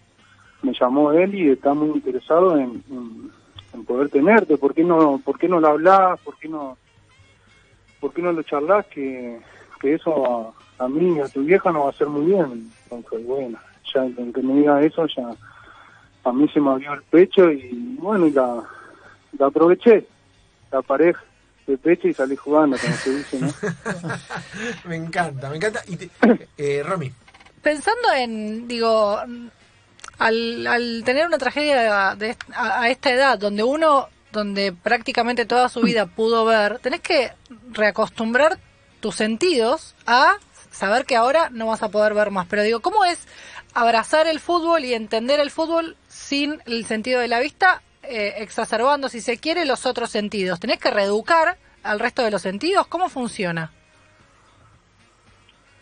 me 0.63 0.73
llamó 0.73 1.13
él 1.13 1.35
y 1.35 1.51
está 1.51 1.75
muy 1.75 1.91
interesado 1.91 2.57
en, 2.57 2.83
en, 3.75 3.85
poder 3.85 4.09
tenerte, 4.11 4.57
¿por 4.57 4.75
qué 4.75 4.85
no, 4.85 5.21
por 5.25 5.39
qué 5.39 5.49
no 5.49 5.59
lo 5.59 5.69
hablás, 5.69 6.21
por 6.21 6.39
qué 6.39 6.49
no, 6.49 6.77
por 8.01 8.13
qué 8.13 8.23
no 8.23 8.33
lo 8.33 8.43
charlas 8.43 8.87
que, 8.87 9.41
que 9.81 9.95
eso 9.95 10.55
a, 10.79 10.85
a 10.85 10.89
mí 10.89 11.19
a 11.19 11.29
tu 11.29 11.43
vieja 11.43 11.73
nos 11.73 11.83
va 11.83 11.87
a 11.87 11.91
hacer 11.91 12.07
muy 12.07 12.27
bien? 12.27 12.71
Entonces, 12.85 13.27
bueno, 13.27 13.59
ya 13.93 14.05
en 14.05 14.33
que 14.33 14.43
me 14.43 14.55
diga 14.55 14.83
eso 14.83 15.07
ya 15.07 15.31
a 16.25 16.33
mí 16.33 16.49
se 16.49 16.61
me 16.61 16.71
abrió 16.71 16.93
el 16.93 17.03
pecho 17.03 17.51
y 17.51 17.97
bueno, 17.99 18.27
y 18.27 18.31
la, 18.31 18.63
la 19.39 19.47
aproveché, 19.47 20.07
la 20.71 20.83
pareja 20.83 21.21
de 21.67 21.79
pecho 21.79 22.09
y 22.09 22.15
salí 22.15 22.37
jugando, 22.37 22.77
como 22.79 22.95
se 22.97 23.11
dice, 23.17 23.39
¿no? 23.41 23.53
me 24.85 24.97
encanta, 24.97 25.49
me 25.51 25.57
encanta. 25.57 25.83
Y 25.87 25.97
te- 25.97 26.11
eh, 26.59 26.83
Romy, 26.83 27.13
Pensando 27.63 28.13
en, 28.17 28.67
digo, 28.67 29.21
al, 30.19 30.67
al 30.67 31.03
tener 31.05 31.27
una 31.27 31.39
tragedia 31.39 32.15
de, 32.17 32.37
a, 32.55 32.81
a 32.83 32.89
esta 32.89 33.11
edad, 33.13 33.39
donde 33.39 33.63
uno, 33.63 34.09
donde 34.33 34.73
prácticamente 34.73 35.47
toda 35.47 35.69
su 35.69 35.81
vida 35.81 36.07
pudo 36.07 36.45
ver, 36.45 36.79
tenés 36.81 37.01
que 37.01 37.33
reacostumbrar 37.71 38.59
tus 39.01 39.15
sentidos 39.15 39.95
a 40.07 40.37
saber 40.71 41.05
que 41.05 41.17
ahora 41.17 41.51
no 41.51 41.67
vas 41.67 41.83
a 41.83 41.89
poder 41.91 42.15
ver 42.15 42.31
más. 42.31 42.47
Pero 42.49 42.63
digo, 42.63 42.81
¿cómo 42.81 43.05
es 43.05 43.21
abrazar 43.75 44.27
el 44.27 44.41
fútbol 44.41 44.85
y 44.85 44.95
entender 44.95 45.39
el 45.41 45.51
fútbol 45.51 45.97
sin 46.09 46.61
el 46.67 46.85
sentido 46.87 47.21
de 47.21 47.29
la 47.29 47.41
vista, 47.41 47.83
eh, 48.03 48.35
exacerbando, 48.39 49.09
si 49.09 49.21
se 49.21 49.39
quiere, 49.39 49.65
los 49.65 49.87
otros 49.87 50.11
sentidos? 50.11 50.61
¿Tenés 50.61 50.79
que 50.79 50.91
reeducar 50.91 51.57
al 51.83 51.99
resto 52.01 52.23
de 52.23 52.31
los 52.31 52.43
sentidos? 52.43 52.87
¿Cómo 52.87 53.09
funciona? 53.09 53.71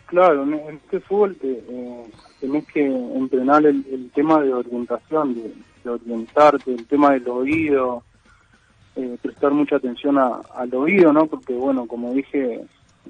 Claro, 0.07 0.43
en 0.43 0.55
este 0.75 0.99
fútbol 0.99 1.35
te, 1.37 1.51
eh, 1.51 2.05
tenés 2.41 2.65
que 2.67 2.85
entrenar 2.85 3.65
el, 3.65 3.85
el 3.89 4.11
tema 4.11 4.41
de 4.41 4.53
orientación, 4.53 5.35
de, 5.35 5.53
de 5.83 5.89
orientarte, 5.89 6.73
el 6.73 6.85
tema 6.85 7.11
del 7.11 7.27
oído, 7.29 8.03
eh, 8.97 9.17
prestar 9.21 9.51
mucha 9.51 9.77
atención 9.77 10.17
a- 10.17 10.41
al 10.55 10.73
oído, 10.75 11.13
¿no? 11.13 11.27
Porque, 11.27 11.53
bueno, 11.53 11.87
como 11.87 12.13
dije 12.13 12.59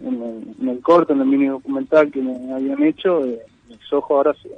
en 0.04 0.22
el, 0.22 0.56
en 0.62 0.70
el 0.70 0.80
corto, 0.82 1.14
en 1.14 1.22
el 1.22 1.26
mini 1.26 1.48
documental 1.48 2.12
que 2.12 2.22
me 2.22 2.54
habían 2.54 2.84
hecho, 2.84 3.26
eh, 3.26 3.40
mis 3.68 3.92
ojos 3.94 4.12
ahora 4.12 4.34
se, 4.42 4.50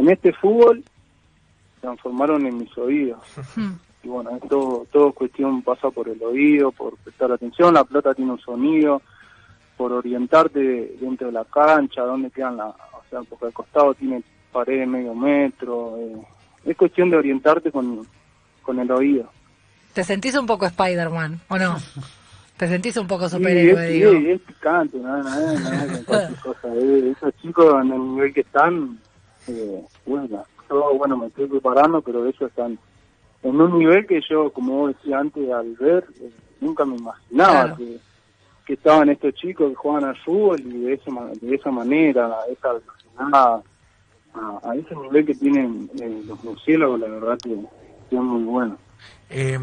en 0.00 0.10
este 0.10 0.32
fútbol 0.32 0.82
transformaron 1.80 2.44
en 2.46 2.58
mis 2.58 2.76
oídos. 2.76 3.20
Y 4.06 4.08
bueno, 4.08 4.30
es 4.40 4.48
todo, 4.48 4.86
todo 4.92 5.10
cuestión 5.10 5.62
pasa 5.62 5.90
por 5.90 6.08
el 6.08 6.22
oído, 6.22 6.70
por 6.70 6.96
prestar 6.98 7.32
atención, 7.32 7.74
la 7.74 7.82
pelota 7.82 8.14
tiene 8.14 8.30
un 8.30 8.38
sonido, 8.38 9.02
por 9.76 9.90
orientarte 9.92 10.96
dentro 11.00 11.26
de 11.26 11.32
la 11.32 11.44
cancha, 11.44 12.02
dónde 12.02 12.30
quedan 12.30 12.56
la, 12.56 12.66
o 12.68 13.02
sea, 13.10 13.22
porque 13.28 13.46
al 13.46 13.52
costado 13.52 13.94
tiene 13.94 14.22
pared 14.52 14.78
de 14.78 14.86
medio 14.86 15.12
metro, 15.12 15.96
eh, 15.98 16.16
es 16.66 16.76
cuestión 16.76 17.10
de 17.10 17.16
orientarte 17.16 17.72
con, 17.72 18.06
con 18.62 18.78
el 18.78 18.88
oído. 18.92 19.28
¿Te 19.92 20.04
sentís 20.04 20.36
un 20.36 20.46
poco 20.46 20.66
Spider-Man 20.66 21.40
o 21.48 21.58
no? 21.58 21.76
¿Te 22.56 22.68
sentís 22.68 22.96
un 22.96 23.08
poco 23.08 23.28
Sí, 23.28 23.38
superhéroe, 23.38 23.86
es, 23.88 23.92
digo? 23.92 24.12
sí, 24.12 24.30
es 24.30 24.40
picante, 24.42 24.98
cualquier 26.06 26.36
cosa. 26.40 26.68
eh, 26.76 27.12
esos 27.16 27.34
chicos 27.42 27.74
en 27.84 27.92
el 27.92 27.98
nivel 28.14 28.32
que 28.32 28.42
están, 28.42 29.00
eh, 29.48 29.84
bueno, 30.06 30.44
yo 30.70 30.94
bueno 30.96 31.16
me 31.16 31.26
estoy 31.26 31.46
preparando, 31.48 32.00
pero 32.02 32.24
ellos 32.24 32.40
están 32.42 32.78
en 33.48 33.60
un 33.60 33.78
nivel 33.78 34.06
que 34.06 34.20
yo, 34.28 34.50
como 34.52 34.72
vos 34.78 34.94
decías 34.96 35.20
antes, 35.20 35.50
al 35.52 35.74
ver, 35.74 36.04
eh, 36.20 36.30
nunca 36.60 36.84
me 36.84 36.96
imaginaba 36.96 37.52
Claro. 37.64 37.76
que, 37.76 37.98
que 38.66 38.72
estaban 38.74 39.08
estos 39.08 39.34
chicos 39.34 39.68
que 39.70 39.74
juegan 39.76 40.04
al 40.04 40.16
fútbol 40.18 40.60
y 40.60 40.80
de 40.84 40.94
esa, 40.94 41.10
de 41.40 41.54
esa 41.54 41.70
manera, 41.70 42.26
a 42.26 42.50
esa 42.52 42.72
velocidad, 42.72 43.62
a, 44.34 44.60
a 44.70 44.74
ese 44.76 44.94
nivel 44.96 45.24
que 45.26 45.34
tienen 45.34 45.90
eh, 46.00 46.22
los 46.26 46.42
murciélagos, 46.44 47.00
la 47.00 47.08
verdad 47.08 47.38
que, 47.42 47.54
que 48.10 48.16
es 48.16 48.22
muy 48.22 48.42
bueno. 48.42 48.76
Eh, 49.30 49.58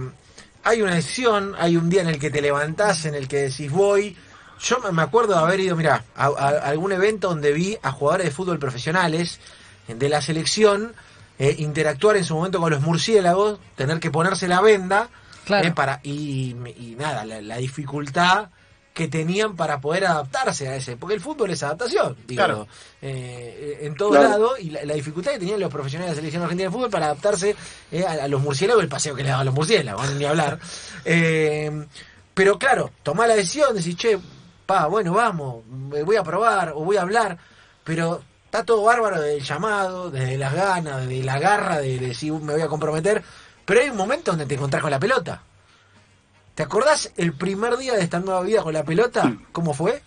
hay 0.63 0.81
una 0.81 0.95
decisión, 0.95 1.53
hay 1.57 1.75
un 1.77 1.89
día 1.89 2.01
en 2.01 2.07
el 2.07 2.19
que 2.19 2.29
te 2.29 2.41
levantás, 2.41 3.05
en 3.05 3.15
el 3.15 3.27
que 3.27 3.37
decís 3.37 3.71
voy. 3.71 4.15
Yo 4.59 4.77
me- 4.93 5.01
acuerdo 5.01 5.33
de 5.33 5.39
haber 5.39 5.59
ido, 5.59 5.75
mira, 5.75 6.05
a, 6.15 6.27
algún 6.63 6.93
evento 6.93 7.27
donde 7.27 7.51
vi 7.51 7.77
a 7.83 7.91
jugadores 7.91 8.27
de 8.27 8.31
fútbol 8.31 8.59
profesionales 8.59 9.41
de 9.89 10.07
la 10.09 10.21
selección 10.21 10.93
eh, 11.39 11.55
interactuar 11.59 12.17
en 12.17 12.23
su 12.25 12.35
momento 12.35 12.59
con 12.59 12.71
los 12.71 12.81
murciélagos, 12.81 13.59
tener 13.75 13.99
que 13.99 14.11
ponerse 14.11 14.47
la 14.47 14.61
venda 14.61 15.09
Claro. 15.45 15.67
eh, 15.67 15.71
para 15.71 15.99
y, 16.03 16.55
y 16.77 16.95
nada, 16.97 17.25
la, 17.25 17.41
la 17.41 17.57
dificultad 17.57 18.49
que 18.93 19.07
tenían 19.07 19.55
para 19.55 19.81
poder 19.81 20.05
adaptarse 20.05 20.67
a 20.69 20.75
ese, 20.75 20.95
porque 20.97 21.15
el 21.15 21.19
fútbol 21.21 21.49
es 21.49 21.63
adaptación, 21.63 22.15
digo, 22.27 22.43
Claro. 22.45 22.67
eh, 23.01 23.79
en 23.81 23.95
todo 23.95 24.11
Claro. 24.11 24.29
lado, 24.29 24.57
y 24.59 24.69
la, 24.69 24.85
la 24.85 24.93
dificultad 24.93 25.31
que 25.31 25.39
tenían 25.39 25.59
los 25.59 25.71
profesionales 25.71 26.11
de 26.11 26.15
la 26.15 26.19
selección 26.21 26.43
argentina 26.43 26.69
de 26.69 26.73
fútbol 26.75 26.91
para 26.91 27.07
adaptarse 27.07 27.55
eh, 27.91 28.05
a, 28.05 28.23
a 28.23 28.27
los 28.27 28.39
murciélagos, 28.41 28.83
el 28.83 28.89
paseo 28.89 29.15
que 29.15 29.23
le 29.23 29.29
daban 29.29 29.41
a 29.41 29.45
los 29.45 29.53
murciélagos, 29.55 30.13
ni 30.13 30.25
hablar. 30.25 30.59
Eh, 31.05 31.85
pero 32.33 32.57
claro, 32.57 32.91
tomá 33.03 33.27
la 33.27 33.35
decisión, 33.35 33.75
decís, 33.75 33.97
che, 33.97 34.17
pa, 34.65 34.85
bueno, 34.87 35.11
vamos, 35.13 35.65
me 35.67 36.01
voy 36.03 36.15
a 36.15 36.23
probar 36.23 36.69
o 36.75 36.85
voy 36.85 36.95
a 36.97 37.01
hablar, 37.01 37.37
pero 37.83 38.23
está 38.53 38.65
todo 38.65 38.83
bárbaro 38.83 39.19
desde 39.19 39.37
el 39.37 39.43
llamado, 39.43 40.11
desde 40.11 40.37
las 40.37 40.53
ganas, 40.53 41.07
desde 41.07 41.23
la 41.23 41.39
garra 41.39 41.79
de 41.79 41.97
decir 41.97 42.33
me 42.33 42.53
voy 42.53 42.61
a 42.61 42.67
comprometer, 42.67 43.23
pero 43.65 43.81
hay 43.81 43.89
un 43.89 43.97
momento 43.97 44.29
donde 44.29 44.45
te 44.45 44.53
encontrás 44.53 44.83
con 44.83 44.91
la 44.91 44.99
pelota. 44.99 45.41
¿Te 46.53 46.61
acordás 46.61 47.11
el 47.17 47.33
primer 47.33 47.77
día 47.77 47.95
de 47.95 48.01
esta 48.01 48.19
nueva 48.19 48.43
vida 48.43 48.61
con 48.61 48.73
la 48.73 48.83
pelota? 48.83 49.35
¿Cómo 49.51 49.73
fue? 49.73 50.03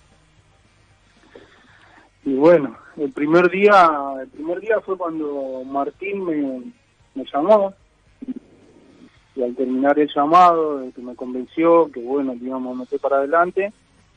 Y 2.25 2.35
bueno, 2.35 2.79
el 2.97 3.11
primer 3.11 3.51
día, 3.51 3.91
el 4.23 4.29
primer 4.29 4.61
día 4.61 4.81
fue 4.81 4.97
cuando 4.97 5.65
Martín 5.65 6.25
me, 6.25 6.73
me 7.17 7.25
llamó 7.29 7.75
y 9.35 9.43
al 9.43 9.57
terminar 9.57 9.99
el 9.99 10.09
llamado, 10.15 10.79
de 10.79 10.93
que 10.93 11.03
me 11.03 11.17
convenció 11.17 11.91
que 11.91 12.01
bueno, 12.01 12.35
que 12.39 12.45
íbamos 12.45 12.77
a 12.77 12.79
meter 12.79 13.01
para 13.01 13.17
adelante, 13.17 13.73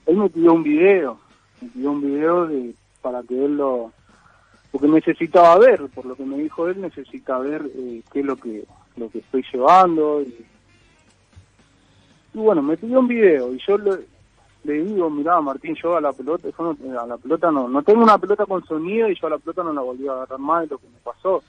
él 0.06 0.18
me 0.18 0.30
pidió 0.30 0.54
un 0.54 0.62
video, 0.62 1.20
me 1.62 1.70
pidió 1.70 1.90
un 1.90 2.02
video 2.02 2.46
de, 2.46 2.76
para 3.02 3.24
que 3.24 3.34
él 3.34 3.58
lo, 3.58 3.92
porque 4.72 4.88
necesitaba 4.88 5.58
ver, 5.58 5.88
por 5.90 6.06
lo 6.06 6.16
que 6.16 6.24
me 6.26 6.38
dijo 6.38 6.68
él, 6.68 6.80
necesita 6.82 7.38
ver 7.40 7.70
eh, 7.76 8.02
qué 8.12 8.20
es 8.20 8.26
lo 8.26 8.36
que, 8.36 8.64
lo 8.98 9.10
que 9.10 9.20
estoy 9.20 9.44
llevando 9.52 10.22
y, 10.22 10.46
bueno, 12.34 12.62
me 12.62 12.78
pidió 12.78 13.00
un 13.00 13.08
video 13.08 13.54
y 13.54 13.60
yo 13.68 13.78
le, 13.78 13.92
le 14.64 14.74
digo, 14.84 15.10
mirá 15.10 15.42
Martín, 15.42 15.76
yo 15.82 15.98
a 15.98 16.02
la 16.02 16.14
pelota, 16.14 16.48
yo 16.50 16.76
no- 16.76 17.00
a 17.02 17.08
la 17.08 17.18
pelota 17.18 17.52
no, 17.52 17.68
no 17.68 17.82
tengo 17.82 18.04
una 18.04 18.18
pelota 18.18 18.46
con 18.46 18.64
sonido 18.66 19.10
y 19.10 19.16
yo 19.20 19.28
a 19.28 19.32
la 19.32 19.38
pelota 19.40 19.64
no 19.64 19.74
la 19.74 19.82
volví 19.82 20.08
a 20.08 20.12
agarrar 20.14 20.40
más 20.40 20.62
de 20.62 20.68
lo 20.68 20.78
que 20.78 20.88
me 20.88 21.00
pasó. 21.04 21.44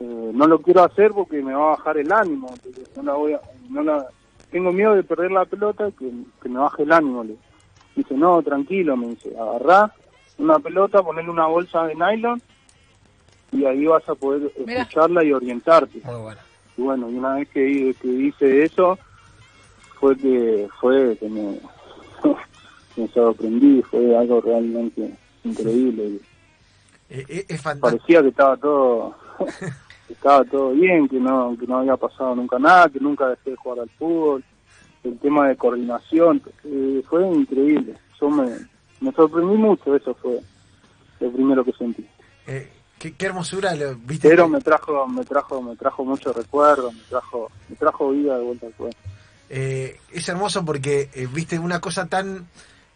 Eh, 0.00 0.30
no 0.34 0.46
lo 0.46 0.60
quiero 0.60 0.82
hacer 0.82 1.12
porque 1.12 1.40
me 1.42 1.54
va 1.54 1.68
a 1.68 1.76
bajar 1.76 1.96
el 1.98 2.12
ánimo, 2.12 2.52
no 2.96 3.02
la 3.02 3.14
voy 3.14 3.32
a, 3.32 3.40
no 3.70 3.82
la, 3.82 4.06
tengo 4.50 4.72
miedo 4.72 4.94
de 4.94 5.04
perder 5.04 5.30
la 5.30 5.44
pelota 5.46 5.90
que, 5.98 6.10
que 6.42 6.48
me 6.48 6.58
baje 6.58 6.82
el 6.82 6.92
ánimo. 6.92 7.24
Le 7.24 7.36
dice, 7.96 8.14
no, 8.14 8.42
tranquilo, 8.42 8.96
me 8.96 9.08
dice, 9.08 9.32
agarrá 9.38 9.92
una 10.38 10.58
pelota, 10.58 11.02
ponerle 11.02 11.30
una 11.30 11.46
bolsa 11.46 11.86
de 11.86 11.94
nylon 11.94 12.40
y 13.52 13.64
ahí 13.64 13.86
vas 13.86 14.06
a 14.08 14.14
poder 14.14 14.52
Mirá. 14.66 14.82
escucharla 14.82 15.24
y 15.24 15.32
orientarte. 15.32 16.00
Muy 16.04 16.20
bueno. 16.20 16.40
Y 16.76 16.82
bueno, 16.82 17.10
y 17.10 17.14
una 17.14 17.34
vez 17.36 17.48
que, 17.50 17.94
que 18.00 18.08
hice 18.08 18.64
eso, 18.64 18.98
fue 20.00 20.16
que 20.16 20.68
fue 20.80 21.16
que 21.18 21.28
me, 21.28 21.60
me 22.96 23.08
sorprendí, 23.08 23.80
fue 23.82 24.16
algo 24.16 24.40
realmente 24.40 25.14
increíble. 25.44 26.18
Eh, 27.08 27.24
eh, 27.28 27.44
es. 27.48 27.62
Parecía 27.62 28.22
que 28.22 28.28
estaba 28.28 28.56
todo 28.56 29.14
que 30.08 30.12
estaba 30.14 30.44
todo 30.44 30.72
bien, 30.72 31.08
que 31.08 31.20
no 31.20 31.56
que 31.58 31.66
no 31.66 31.78
había 31.78 31.96
pasado 31.96 32.34
nunca 32.34 32.58
nada, 32.58 32.88
que 32.88 32.98
nunca 32.98 33.28
dejé 33.28 33.50
de 33.50 33.56
jugar 33.56 33.80
al 33.80 33.90
fútbol. 33.90 34.44
El 35.04 35.18
tema 35.18 35.48
de 35.48 35.56
coordinación, 35.56 36.40
eh, 36.64 37.02
fue 37.06 37.26
increíble. 37.28 37.94
Yo 38.18 38.30
me, 38.30 38.48
me 39.00 39.12
sorprendí 39.12 39.56
mucho, 39.56 39.94
eso 39.94 40.14
fue 40.20 40.40
lo 41.20 41.32
primero 41.32 41.64
que 41.64 41.72
sentí. 41.72 42.06
Eh, 42.46 42.70
qué, 42.98 43.14
qué 43.14 43.26
hermosura, 43.26 43.74
lo, 43.74 43.94
¿viste? 43.96 44.28
Pero 44.28 44.48
me 44.48 44.60
trajo 44.60 45.06
me 45.06 45.24
trajo 45.24 45.62
me 45.62 45.76
trajo 45.76 46.04
muchos 46.04 46.34
recuerdos, 46.34 46.92
me 46.94 47.04
trajo 47.04 47.50
me 47.68 47.76
trajo 47.76 48.10
vida 48.10 48.36
de 48.36 48.42
vuelta 48.42 48.66
al 48.66 48.74
juego. 48.74 48.94
Eh, 49.50 50.00
es 50.12 50.28
hermoso 50.28 50.64
porque, 50.64 51.10
eh, 51.14 51.28
viste, 51.32 51.58
una 51.58 51.80
cosa 51.80 52.06
tan 52.06 52.46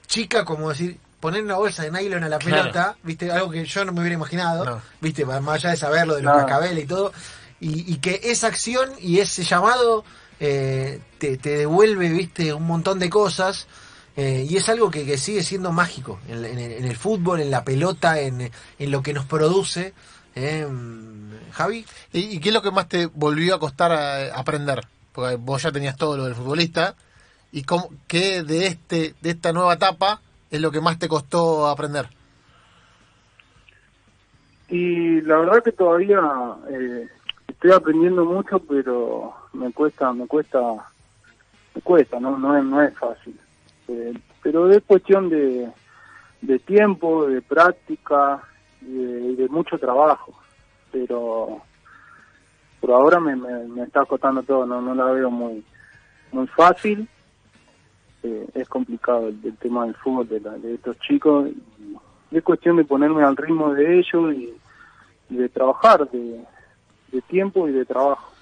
chica 0.06 0.44
como 0.44 0.70
decir, 0.70 0.98
poner 1.20 1.42
una 1.42 1.56
bolsa 1.56 1.82
de 1.82 1.90
nylon 1.90 2.24
a 2.24 2.28
la 2.28 2.38
Claro. 2.38 2.62
pelota, 2.62 2.96
viste, 3.02 3.30
algo 3.30 3.50
que 3.50 3.64
yo 3.64 3.84
no 3.84 3.92
me 3.92 4.00
hubiera 4.00 4.14
imaginado, 4.16 4.64
No. 4.64 4.80
viste, 5.00 5.26
más 5.26 5.46
allá 5.48 5.70
de 5.70 5.76
saberlo 5.76 6.14
de 6.16 6.22
los 6.22 6.32
No. 6.32 6.38
cascabeles 6.38 6.84
y 6.84 6.86
todo, 6.86 7.12
y, 7.60 7.92
y 7.92 7.96
que 7.98 8.20
esa 8.24 8.46
acción 8.46 8.90
y 8.98 9.18
ese 9.18 9.42
llamado 9.42 10.04
eh, 10.40 11.00
te, 11.18 11.36
te 11.36 11.50
devuelve, 11.58 12.08
viste, 12.10 12.54
un 12.54 12.66
montón 12.66 12.98
de 12.98 13.10
cosas. 13.10 13.66
Eh, 14.18 14.44
y 14.50 14.56
es 14.56 14.68
algo 14.68 14.90
que, 14.90 15.06
que 15.06 15.16
sigue 15.16 15.44
siendo 15.44 15.70
mágico 15.70 16.18
en, 16.28 16.44
en 16.44 16.58
el- 16.58 16.72
en 16.72 16.84
el 16.84 16.96
fútbol, 16.96 17.38
en 17.40 17.52
la 17.52 17.62
pelota, 17.62 18.18
en, 18.20 18.50
en 18.78 18.90
lo 18.90 19.00
que 19.02 19.12
nos 19.14 19.24
produce. 19.26 19.94
eh, 20.34 20.66
Javi, 21.52 21.86
¿Y, 22.12 22.36
y 22.36 22.40
qué 22.40 22.48
es 22.48 22.54
lo 22.54 22.60
que 22.62 22.70
más 22.72 22.88
te 22.88 23.06
volvió 23.06 23.54
a 23.54 23.60
costar 23.60 23.92
eh, 23.92 24.30
aprender? 24.34 24.80
Porque 25.12 25.36
vos 25.36 25.62
ya 25.62 25.70
tenías 25.72 25.96
todo 25.96 26.16
lo 26.16 26.24
del 26.24 26.34
futbolista. 26.34 26.94
¿Y 27.52 27.62
cómo, 27.62 27.90
qué 28.08 28.42
de, 28.42 28.66
este, 28.66 29.14
de 29.20 29.30
esta 29.30 29.52
nueva 29.52 29.74
etapa 29.74 30.20
es 30.50 30.60
lo 30.60 30.70
que 30.72 30.80
más 30.80 30.98
te 30.98 31.08
costó 31.08 31.68
aprender? 31.68 32.08
Y 34.68 35.20
la 35.22 35.38
verdad 35.38 35.62
que 35.62 35.72
todavía 35.72 36.20
eh, 36.70 37.08
estoy 37.46 37.72
aprendiendo 37.72 38.24
mucho, 38.24 38.58
pero 38.58 39.32
me 39.52 39.72
cuesta, 39.72 40.12
me 40.12 40.26
cuesta, 40.26 40.58
me 41.74 41.80
cuesta, 41.82 42.20
no, 42.20 42.36
no 42.36 42.56
es, 42.58 42.64
no 42.64 42.82
es 42.82 42.94
fácil. 42.98 43.38
Eh, 43.88 44.12
pero 44.42 44.70
es 44.70 44.82
cuestión 44.84 45.28
de, 45.28 45.68
de 46.42 46.58
tiempo, 46.60 47.26
de 47.26 47.42
práctica 47.42 48.42
y 48.82 49.34
de, 49.34 49.48
mucho 49.48 49.78
trabajo. 49.78 50.32
Pero 50.92 51.60
por 52.80 52.92
ahora 52.92 53.18
me, 53.20 53.34
me, 53.36 53.82
está 53.82 54.04
costando 54.04 54.42
todo, 54.42 54.64
no, 54.66 54.80
no 54.80 54.94
la 54.94 55.06
veo 55.06 55.30
muy, 55.30 55.64
muy 56.32 56.46
fácil. 56.48 57.08
Eh, 58.22 58.46
es 58.54 58.68
complicado 58.68 59.28
el, 59.28 59.56
tema 59.58 59.84
del 59.86 59.94
fútbol 59.96 60.28
de, 60.28 60.40
la- 60.40 60.58
de 60.58 60.74
estos 60.74 60.98
chicos. 61.00 61.50
es 62.30 62.42
cuestión 62.42 62.76
de 62.76 62.84
ponerme 62.84 63.22
al 63.22 63.36
ritmo 63.36 63.72
de 63.74 63.98
ellos 63.98 64.34
y, 64.34 64.52
y 65.30 65.36
de 65.36 65.48
trabajar, 65.48 66.08
de, 66.10 66.44
de 67.12 67.20
tiempo 67.22 67.68
y 67.68 67.72
de 67.72 67.84
trabajo. 67.84 68.32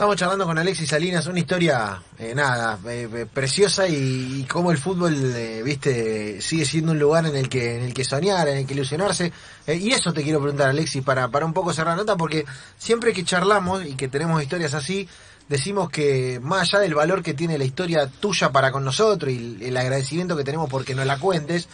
Estamos 0.00 0.16
charlando 0.16 0.46
con 0.46 0.56
Alexis 0.56 0.88
Salinas, 0.88 1.26
una 1.26 1.40
historia, 1.40 2.02
eh, 2.18 2.34
nada, 2.34 2.78
eh, 2.88 3.06
eh, 3.14 3.26
preciosa 3.26 3.86
y, 3.86 4.40
y 4.40 4.44
cómo 4.44 4.70
el 4.70 4.78
fútbol, 4.78 5.14
eh, 5.14 5.60
viste, 5.62 6.40
sigue 6.40 6.64
siendo 6.64 6.92
un 6.92 6.98
lugar 6.98 7.26
en 7.26 7.36
el 7.36 7.50
que 7.50 7.76
en 7.76 7.82
el 7.82 7.92
que 7.92 8.02
soñar, 8.02 8.48
en 8.48 8.56
el 8.56 8.66
que 8.66 8.72
ilusionarse. 8.72 9.30
Eh, 9.66 9.76
y 9.76 9.92
eso 9.92 10.10
te 10.14 10.22
quiero 10.22 10.40
preguntar, 10.40 10.70
Alexis, 10.70 11.04
para, 11.04 11.28
para 11.28 11.44
un 11.44 11.52
poco 11.52 11.74
cerrar 11.74 11.98
la 11.98 12.02
nota, 12.04 12.16
porque 12.16 12.46
siempre 12.78 13.12
que 13.12 13.24
charlamos 13.24 13.84
y 13.84 13.94
que 13.94 14.08
tenemos 14.08 14.42
historias 14.42 14.72
así, 14.72 15.06
decimos 15.50 15.90
que 15.90 16.40
más 16.42 16.62
allá 16.62 16.78
del 16.78 16.94
valor 16.94 17.22
que 17.22 17.34
tiene 17.34 17.58
la 17.58 17.64
historia 17.64 18.06
tuya 18.06 18.50
para 18.50 18.72
con 18.72 18.82
nosotros 18.82 19.30
y 19.30 19.58
el, 19.60 19.76
agradecimiento 19.76 20.34
que 20.34 20.44
tenemos 20.44 20.70
porque 20.70 20.94
nos 20.94 21.04
la 21.04 21.18
cuentes, 21.18 21.68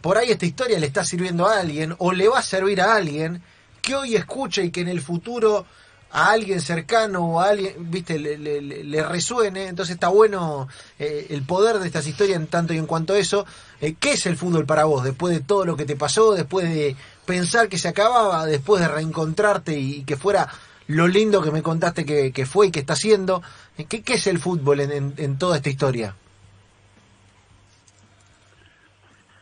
por 0.00 0.16
ahí 0.16 0.30
esta 0.30 0.46
historia 0.46 0.78
le 0.78 0.86
está 0.86 1.04
sirviendo 1.04 1.46
a 1.46 1.60
alguien 1.60 1.94
o 1.98 2.12
le 2.12 2.28
va 2.28 2.38
a 2.38 2.42
servir 2.42 2.80
a 2.80 2.94
alguien 2.94 3.42
que 3.82 3.94
hoy 3.94 4.16
escucha 4.16 4.62
y 4.62 4.70
que 4.70 4.80
en 4.80 4.88
el 4.88 5.02
futuro 5.02 5.66
a 6.10 6.30
alguien 6.30 6.60
cercano 6.60 7.20
o 7.34 7.40
a 7.40 7.50
alguien, 7.50 7.74
viste, 7.90 8.18
le, 8.18 8.38
le- 8.38 8.62
le- 8.62 9.02
resuene. 9.02 9.66
Entonces 9.68 9.94
está 9.94 10.08
bueno 10.08 10.68
eh, 10.98 11.26
el 11.30 11.42
poder 11.42 11.78
de 11.78 11.86
estas 11.86 12.06
historias 12.06 12.38
en 12.40 12.46
tanto 12.46 12.72
y 12.72 12.78
en 12.78 12.86
cuanto 12.86 13.12
a 13.14 13.18
eso. 13.18 13.44
Eh, 13.80 13.94
¿Qué 14.00 14.12
es 14.12 14.26
el 14.26 14.36
fútbol 14.36 14.64
para 14.66 14.84
vos? 14.84 15.04
Después 15.04 15.34
de 15.34 15.40
todo 15.44 15.64
lo 15.66 15.76
que 15.76 15.84
te 15.84 15.96
pasó, 15.96 16.32
después 16.34 16.68
de 16.68 16.96
pensar 17.26 17.68
que 17.68 17.76
se 17.78 17.88
acababa, 17.88 18.46
después 18.46 18.80
de 18.80 18.88
reencontrarte 18.88 19.78
y, 19.78 20.04
que 20.04 20.16
fuera 20.16 20.48
lo 20.86 21.06
lindo 21.08 21.42
que 21.42 21.50
me 21.50 21.62
contaste 21.62 22.06
que, 22.06 22.46
fue 22.46 22.68
y 22.68 22.70
que 22.70 22.80
está 22.80 22.94
haciendo. 22.94 23.42
Eh, 23.76 23.84
¿Qué, 23.84 24.02
qué 24.02 24.14
es 24.14 24.26
el 24.26 24.38
fútbol 24.38 24.80
en, 24.80 25.12
en- 25.16 25.38
toda 25.38 25.56
esta 25.56 25.68
historia? 25.68 26.14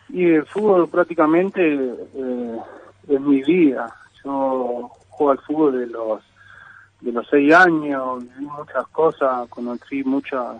Y 0.08 0.24
el 0.24 0.46
fútbol 0.46 0.88
prácticamente 0.88 1.74
es 3.08 3.20
mi 3.20 3.42
vida. 3.42 3.94
Yo 4.24 4.90
juego 5.10 5.32
al 5.32 5.38
fútbol 5.40 5.78
de 5.80 5.86
los 5.86 6.20
de 7.00 7.12
los 7.12 7.26
seis 7.28 7.54
años, 7.54 8.24
viví 8.24 8.46
muchas 8.46 8.86
cosas, 8.88 9.48
conocí 9.48 10.02
muchas 10.04 10.56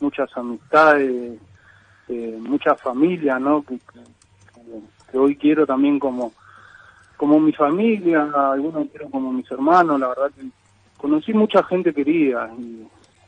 muchas 0.00 0.30
amistades, 0.36 1.40
eh, 2.08 2.38
mucha 2.40 2.74
familia, 2.76 3.38
¿no? 3.38 3.64
Que 3.64 5.18
hoy 5.18 5.36
quiero 5.36 5.66
también 5.66 5.98
como 5.98 6.32
como 7.16 7.40
mi 7.40 7.52
familia, 7.52 8.30
algunos 8.52 8.88
quiero 8.90 9.10
como 9.10 9.32
mis 9.32 9.50
hermanos, 9.50 9.98
la 9.98 10.08
verdad 10.08 10.30
que 10.36 10.46
conocí 10.96 11.32
mucha 11.32 11.64
gente 11.64 11.92
querida 11.92 12.48
y, 12.56 12.86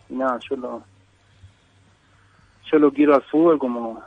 y 0.08 0.14
nada, 0.14 0.38
yo 0.48 0.56
lo 0.56 0.82
yo 2.70 2.78
lo 2.78 2.92
quiero 2.92 3.16
al 3.16 3.22
fútbol 3.22 3.58
como 3.58 4.02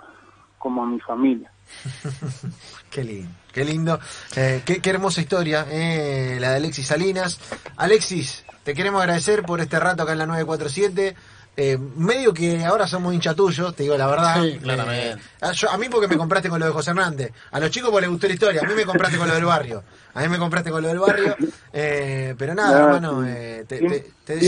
como 0.57 0.83
a 0.83 0.85
mi 0.85 0.99
familia. 0.99 1.52
Qué 2.89 3.03
lindo, 3.03 3.29
qué 3.51 3.65
lindo. 3.65 3.99
Eh, 4.35 4.61
qué, 4.65 4.79
qué 4.79 4.89
hermosa 4.91 5.19
historia, 5.21 5.65
eh, 5.69 6.37
la 6.39 6.51
de 6.51 6.57
Alexis 6.57 6.87
Salinas. 6.87 7.39
Alexis, 7.77 8.45
te 8.63 8.73
queremos 8.75 9.01
agradecer 9.01 9.41
por 9.43 9.59
este 9.61 9.79
rato 9.79 10.03
acá 10.03 10.11
en 10.11 10.19
la 10.19 10.25
947. 10.27 11.15
Eh, 11.55 11.77
medio 11.95 12.33
que 12.33 12.63
ahora 12.65 12.87
somos 12.87 13.13
hincha 13.13 13.35
tuyos, 13.35 13.75
te 13.75 13.83
digo 13.83 13.95
la 13.97 14.07
verdad. 14.07 14.41
Sí, 14.43 14.57
claramente. 14.59 15.11
Eh, 15.11 15.17
a, 15.41 15.51
yo- 15.51 15.69
a 15.71 15.77
mí 15.77 15.87
porque 15.89 16.07
me 16.07 16.17
compraste 16.17 16.49
con 16.49 16.59
lo 16.59 16.65
de 16.65 16.71
José 16.71 16.91
Hernández. 16.91 17.31
A 17.51 17.59
los 17.59 17.69
chicos 17.71 17.89
porque 17.91 18.01
les 18.01 18.09
gustó 18.11 18.27
la 18.27 18.33
historia. 18.33 18.61
A 18.63 18.67
mí 18.67 18.73
me 18.75 18.85
compraste 18.85 19.17
con 19.17 19.27
lo 19.27 19.33
del 19.35 19.45
barrio. 19.45 19.83
A 20.15 20.21
mí 20.21 20.29
me 20.29 20.37
compraste 20.39 20.71
con 20.71 20.81
lo 20.81 20.87
del 20.87 20.99
barrio. 20.99 21.35
Eh, 21.71 22.33
pero 22.37 22.53
nada, 22.55 22.71
Nada, 22.71 22.83
hermano, 22.95 23.23
sí. 23.23 23.29
eh, 23.31 23.65
te, 23.67 23.79
te, 23.79 24.11
te. 24.25 24.39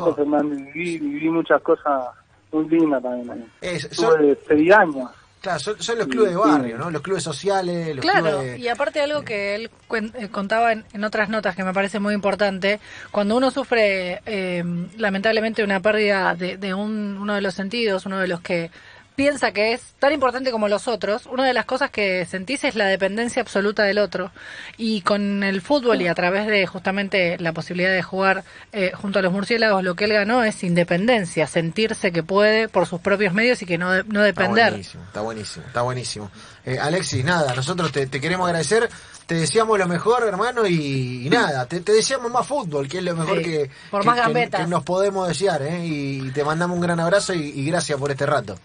José 0.00 0.20
Hernández. 0.22 0.72
Viví, 0.74 0.98
viví 0.98 1.28
muchas 1.30 1.60
cosas 1.62 2.04
muy 2.52 2.66
lindas 2.68 3.02
también. 3.02 3.46
Es- 3.60 3.88
son, 3.92 4.16
Tuve 4.18 4.38
seis 4.48 4.72
años. 4.72 5.10
Claro, 5.44 5.58
son, 5.60 5.80
son 5.82 5.98
los 5.98 6.08
clubes 6.08 6.30
de 6.30 6.36
barrio, 6.36 6.76
¿no? 6.78 6.90
Los 6.90 7.02
clubes 7.02 7.22
sociales, 7.22 7.94
los 7.94 8.02
Claro, 8.04 8.38
clubes... 8.38 8.58
y 8.58 8.66
aparte 8.68 9.00
algo 9.00 9.22
que 9.22 9.54
él 9.54 9.70
cuen- 9.88 10.12
eh, 10.16 10.28
contaba 10.28 10.72
en, 10.72 10.84
en 10.92 11.04
otras 11.04 11.28
notas 11.28 11.54
que 11.54 11.62
me 11.62 11.72
parece 11.72 12.00
muy 12.00 12.14
importante, 12.14 12.80
cuando 13.12 13.36
uno 13.36 13.50
sufre 13.50 14.20
eh, 14.26 14.64
lamentablemente 14.96 15.62
una 15.62 15.80
pérdida 15.80 16.34
de, 16.34 16.56
de 16.56 16.74
un- 16.74 17.18
uno 17.20 17.34
de 17.34 17.40
los 17.42 17.54
sentidos, 17.54 18.06
uno 18.06 18.18
de 18.18 18.26
los 18.26 18.40
que 18.40 18.70
piensa 19.16 19.52
que 19.52 19.72
es 19.72 19.80
tan 20.00 20.12
importante 20.12 20.50
como 20.50 20.66
los 20.68 20.88
otros, 20.88 21.26
una 21.26 21.44
de 21.46 21.54
las 21.54 21.64
cosas 21.66 21.90
que 21.90 22.26
sentís 22.26 22.64
es 22.64 22.74
la 22.74 22.86
dependencia 22.86 23.42
absoluta 23.42 23.84
del 23.84 23.98
otro. 23.98 24.32
Y 24.76 25.02
con 25.02 25.42
el 25.44 25.60
fútbol 25.62 26.02
y 26.02 26.08
a 26.08 26.14
través 26.14 26.46
de 26.46 26.66
justamente 26.66 27.38
la 27.38 27.52
posibilidad 27.52 27.92
de 27.92 28.02
jugar 28.02 28.42
eh, 28.72 28.92
junto 28.94 29.20
a 29.20 29.22
los 29.22 29.32
murciélagos, 29.32 29.84
lo 29.84 29.94
que 29.94 30.04
él 30.06 30.12
ganó 30.12 30.42
es 30.42 30.64
independencia, 30.64 31.46
sentirse 31.46 32.10
que 32.12 32.22
puede 32.22 32.68
por 32.68 32.86
sus 32.86 33.00
propios 33.00 33.32
medios 33.34 33.62
y 33.62 33.66
que 33.66 33.78
no, 33.78 33.90
no 34.04 34.24
Está 34.24 34.42
depender. 34.42 34.70
buenísimo, 34.70 35.04
está 35.04 35.20
buenísimo, 35.20 35.66
está 35.66 35.82
buenísimo. 35.82 36.30
Eh, 36.66 36.78
Alexis, 36.80 37.24
nada, 37.24 37.54
nosotros 37.54 37.92
te, 37.92 38.06
te 38.06 38.20
queremos 38.20 38.46
agradecer, 38.46 38.88
te 39.26 39.34
deseamos 39.36 39.78
lo 39.78 39.86
mejor, 39.86 40.24
hermano, 40.26 40.66
y, 40.66 41.26
y 41.26 41.30
nada, 41.30 41.66
te, 41.66 41.80
te 41.80 41.92
deseamos 41.92 42.32
más 42.32 42.46
fútbol, 42.46 42.88
que 42.88 42.98
es 42.98 43.04
lo 43.04 43.14
mejor 43.14 43.38
Sí, 43.38 43.44
que, 43.44 43.70
por 43.90 44.00
que- 44.00 44.06
más 44.06 44.16
que- 44.16 44.22
gambetas. 44.22 44.60
que 44.62 44.66
nos 44.66 44.82
podemos 44.82 45.28
desear, 45.28 45.62
¿eh? 45.62 45.84
Y 45.86 46.30
te 46.30 46.42
mandamos 46.42 46.74
un 46.74 46.80
gran 46.82 46.98
abrazo 47.00 47.32
y, 47.34 47.42
y 47.54 47.66
gracias 47.66 47.98
por 47.98 48.10
este 48.10 48.26
rato. 48.26 48.58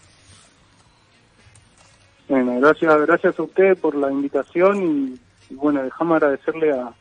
Bueno, 2.29 2.59
gracias, 2.61 3.01
gracias 3.01 3.39
a 3.39 3.43
usted 3.43 3.77
por 3.79 3.95
la 3.95 4.11
invitación 4.11 4.83
y, 4.83 5.19
y 5.51 5.55
bueno, 5.55 5.83
déjame 5.83 6.15
agradecerle 6.15 6.71
a, 6.71 6.93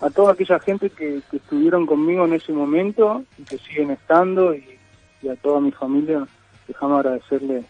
a 0.00 0.10
toda 0.10 0.32
aquella 0.32 0.58
gente 0.58 0.90
que, 0.90 1.20
que 1.30 1.36
estuvieron 1.36 1.86
conmigo 1.86 2.24
en 2.24 2.32
ese 2.32 2.52
momento 2.52 3.22
y 3.38 3.44
que 3.44 3.58
siguen 3.58 3.90
estando 3.90 4.54
y, 4.54 4.78
y 5.22 5.28
a 5.28 5.36
toda 5.36 5.60
mi 5.60 5.72
familia, 5.72 6.26
déjame 6.66 6.96
agradecerle 6.96 7.64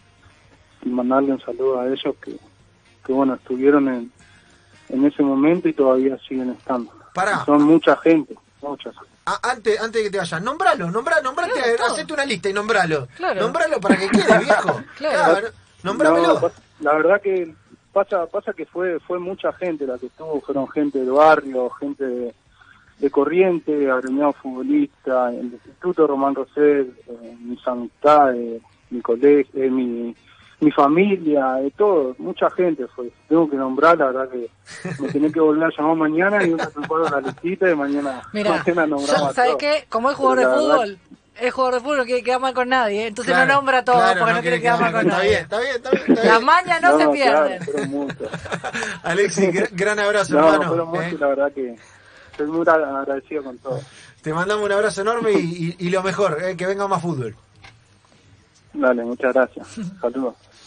y 0.82 0.88
mandarle 0.88 1.32
un 1.32 1.40
saludo 1.40 1.80
a 1.80 1.86
ellos 1.88 2.14
que, 2.22 2.36
que 3.04 3.12
bueno, 3.12 3.34
estuvieron 3.34 3.88
en, 3.88 4.12
en 4.88 5.04
ese 5.04 5.24
momento 5.24 5.68
y 5.68 5.72
todavía 5.72 6.16
siguen 6.28 6.50
estando. 6.50 6.92
Pará. 7.12 7.44
Son 7.44 7.62
mucha 7.62 7.96
gente, 7.96 8.36
muchas. 8.62 8.94
Ah, 9.24 9.40
antes, 9.42 9.80
antes 9.80 10.00
de 10.00 10.04
que 10.04 10.10
te 10.10 10.18
vayas, 10.18 10.40
nombralo, 10.40 10.88
nombralo, 10.88 11.22
nombrate, 11.24 11.52
Claro, 11.52 11.92
hacete 11.92 12.12
una 12.12 12.24
lista 12.24 12.48
y 12.48 12.52
nombralo. 12.52 13.08
Claro. 13.16 13.40
Nombralo 13.40 13.80
para 13.80 13.96
que 13.96 14.08
quede, 14.08 14.38
viejo. 14.38 14.80
Claro. 14.96 15.48
nombrámelo. 15.82 16.40
No, 16.40 16.65
la 16.80 16.94
verdad 16.94 17.20
que 17.20 17.54
pasa 17.92 18.26
pasa 18.26 18.52
que 18.52 18.66
fue 18.66 19.00
fue 19.00 19.18
mucha 19.18 19.52
gente 19.52 19.86
la 19.86 19.98
que 19.98 20.06
estuvo, 20.06 20.40
fueron 20.40 20.68
gente 20.68 20.98
del 20.98 21.10
barrio, 21.10 21.70
gente 21.70 22.04
de, 22.04 22.34
de 22.98 23.10
Corriente, 23.10 23.90
agremiado 23.90 24.32
futbolista, 24.34 25.30
el 25.30 25.52
Instituto 25.52 26.06
Román 26.06 26.34
Rosell, 26.34 26.94
eh, 27.08 27.36
mis 27.40 27.66
amistades, 27.66 28.62
mi 28.90 29.00
colegio, 29.00 29.62
eh, 29.62 29.70
mi, 29.70 30.14
mi 30.60 30.70
familia, 30.70 31.54
de 31.54 31.70
todo, 31.72 32.14
mucha 32.18 32.50
gente 32.50 32.86
fue. 32.88 33.10
Tengo 33.28 33.48
que 33.48 33.56
nombrar, 33.56 33.98
la 33.98 34.06
verdad 34.06 34.28
que 34.30 34.50
me 35.00 35.08
tenés 35.08 35.32
que 35.32 35.40
volver 35.40 35.64
a 35.64 35.76
llamar 35.76 35.96
mañana 35.96 36.44
y 36.44 36.50
me 36.50 36.66
preparo 36.66 37.08
la 37.08 37.20
listita 37.20 37.70
y 37.70 37.74
mañana, 37.74 38.22
Mira, 38.32 38.50
mañana 38.50 38.86
nombramos 38.86 39.34
¿sabes 39.34 39.56
qué? 39.58 39.84
Como 39.88 40.10
es 40.10 40.16
jugador 40.16 40.38
de 40.38 40.46
fútbol, 40.46 40.98
es 41.40 41.52
jugador 41.52 41.74
de 41.74 41.80
fútbol, 41.80 41.98
no 41.98 42.04
quiere 42.04 42.22
quedar 42.22 42.40
mal 42.40 42.54
con 42.54 42.68
nadie, 42.68 43.04
¿eh? 43.04 43.06
entonces 43.08 43.32
Claro, 43.34 43.46
no 43.48 43.54
nombra 43.54 43.84
todo 43.84 43.96
claro, 43.96 44.20
porque 44.20 44.34
no, 44.34 44.40
quiere 44.40 44.60
quedar 44.60 44.80
mal 44.80 44.92
con 44.92 45.00
Está 45.02 45.16
nadie. 45.16 45.28
bien, 45.30 45.42
está 45.42 45.60
bien, 45.60 45.76
está 45.76 45.90
bien. 45.90 46.02
Está 46.08 46.24
Las 46.24 46.32
bien. 46.34 46.44
mañas 46.44 46.82
no, 46.82 46.98
se 46.98 47.08
pierden. 47.08 47.64
Claro. 47.64 48.06
Alexis, 49.02 49.48
gr- 49.52 49.68
gran 49.72 49.98
abrazo, 49.98 50.34
No, 50.34 50.46
hermano. 50.52 50.68
fueron 50.68 50.88
muchos, 50.88 51.12
¿eh? 51.12 51.16
la 51.20 51.26
verdad 51.28 51.52
que 51.52 51.76
estoy 52.30 52.46
muy 52.46 52.66
agradecido 52.68 53.42
con 53.44 53.58
todo. 53.58 53.80
Te 54.22 54.32
mandamos 54.34 54.64
un 54.66 54.72
abrazo 54.72 55.02
enorme 55.02 55.32
y, 55.32 55.36
y- 55.78 55.86
y 55.86 55.90
lo 55.90 56.02
mejor, 56.02 56.38
eh, 56.42 56.56
que 56.56 56.66
venga 56.66 56.88
más 56.88 57.00
fútbol. 57.02 57.36
Dale, 58.72 59.04
muchas 59.04 59.32
gracias. 59.32 59.66
Saludos. 60.00 60.34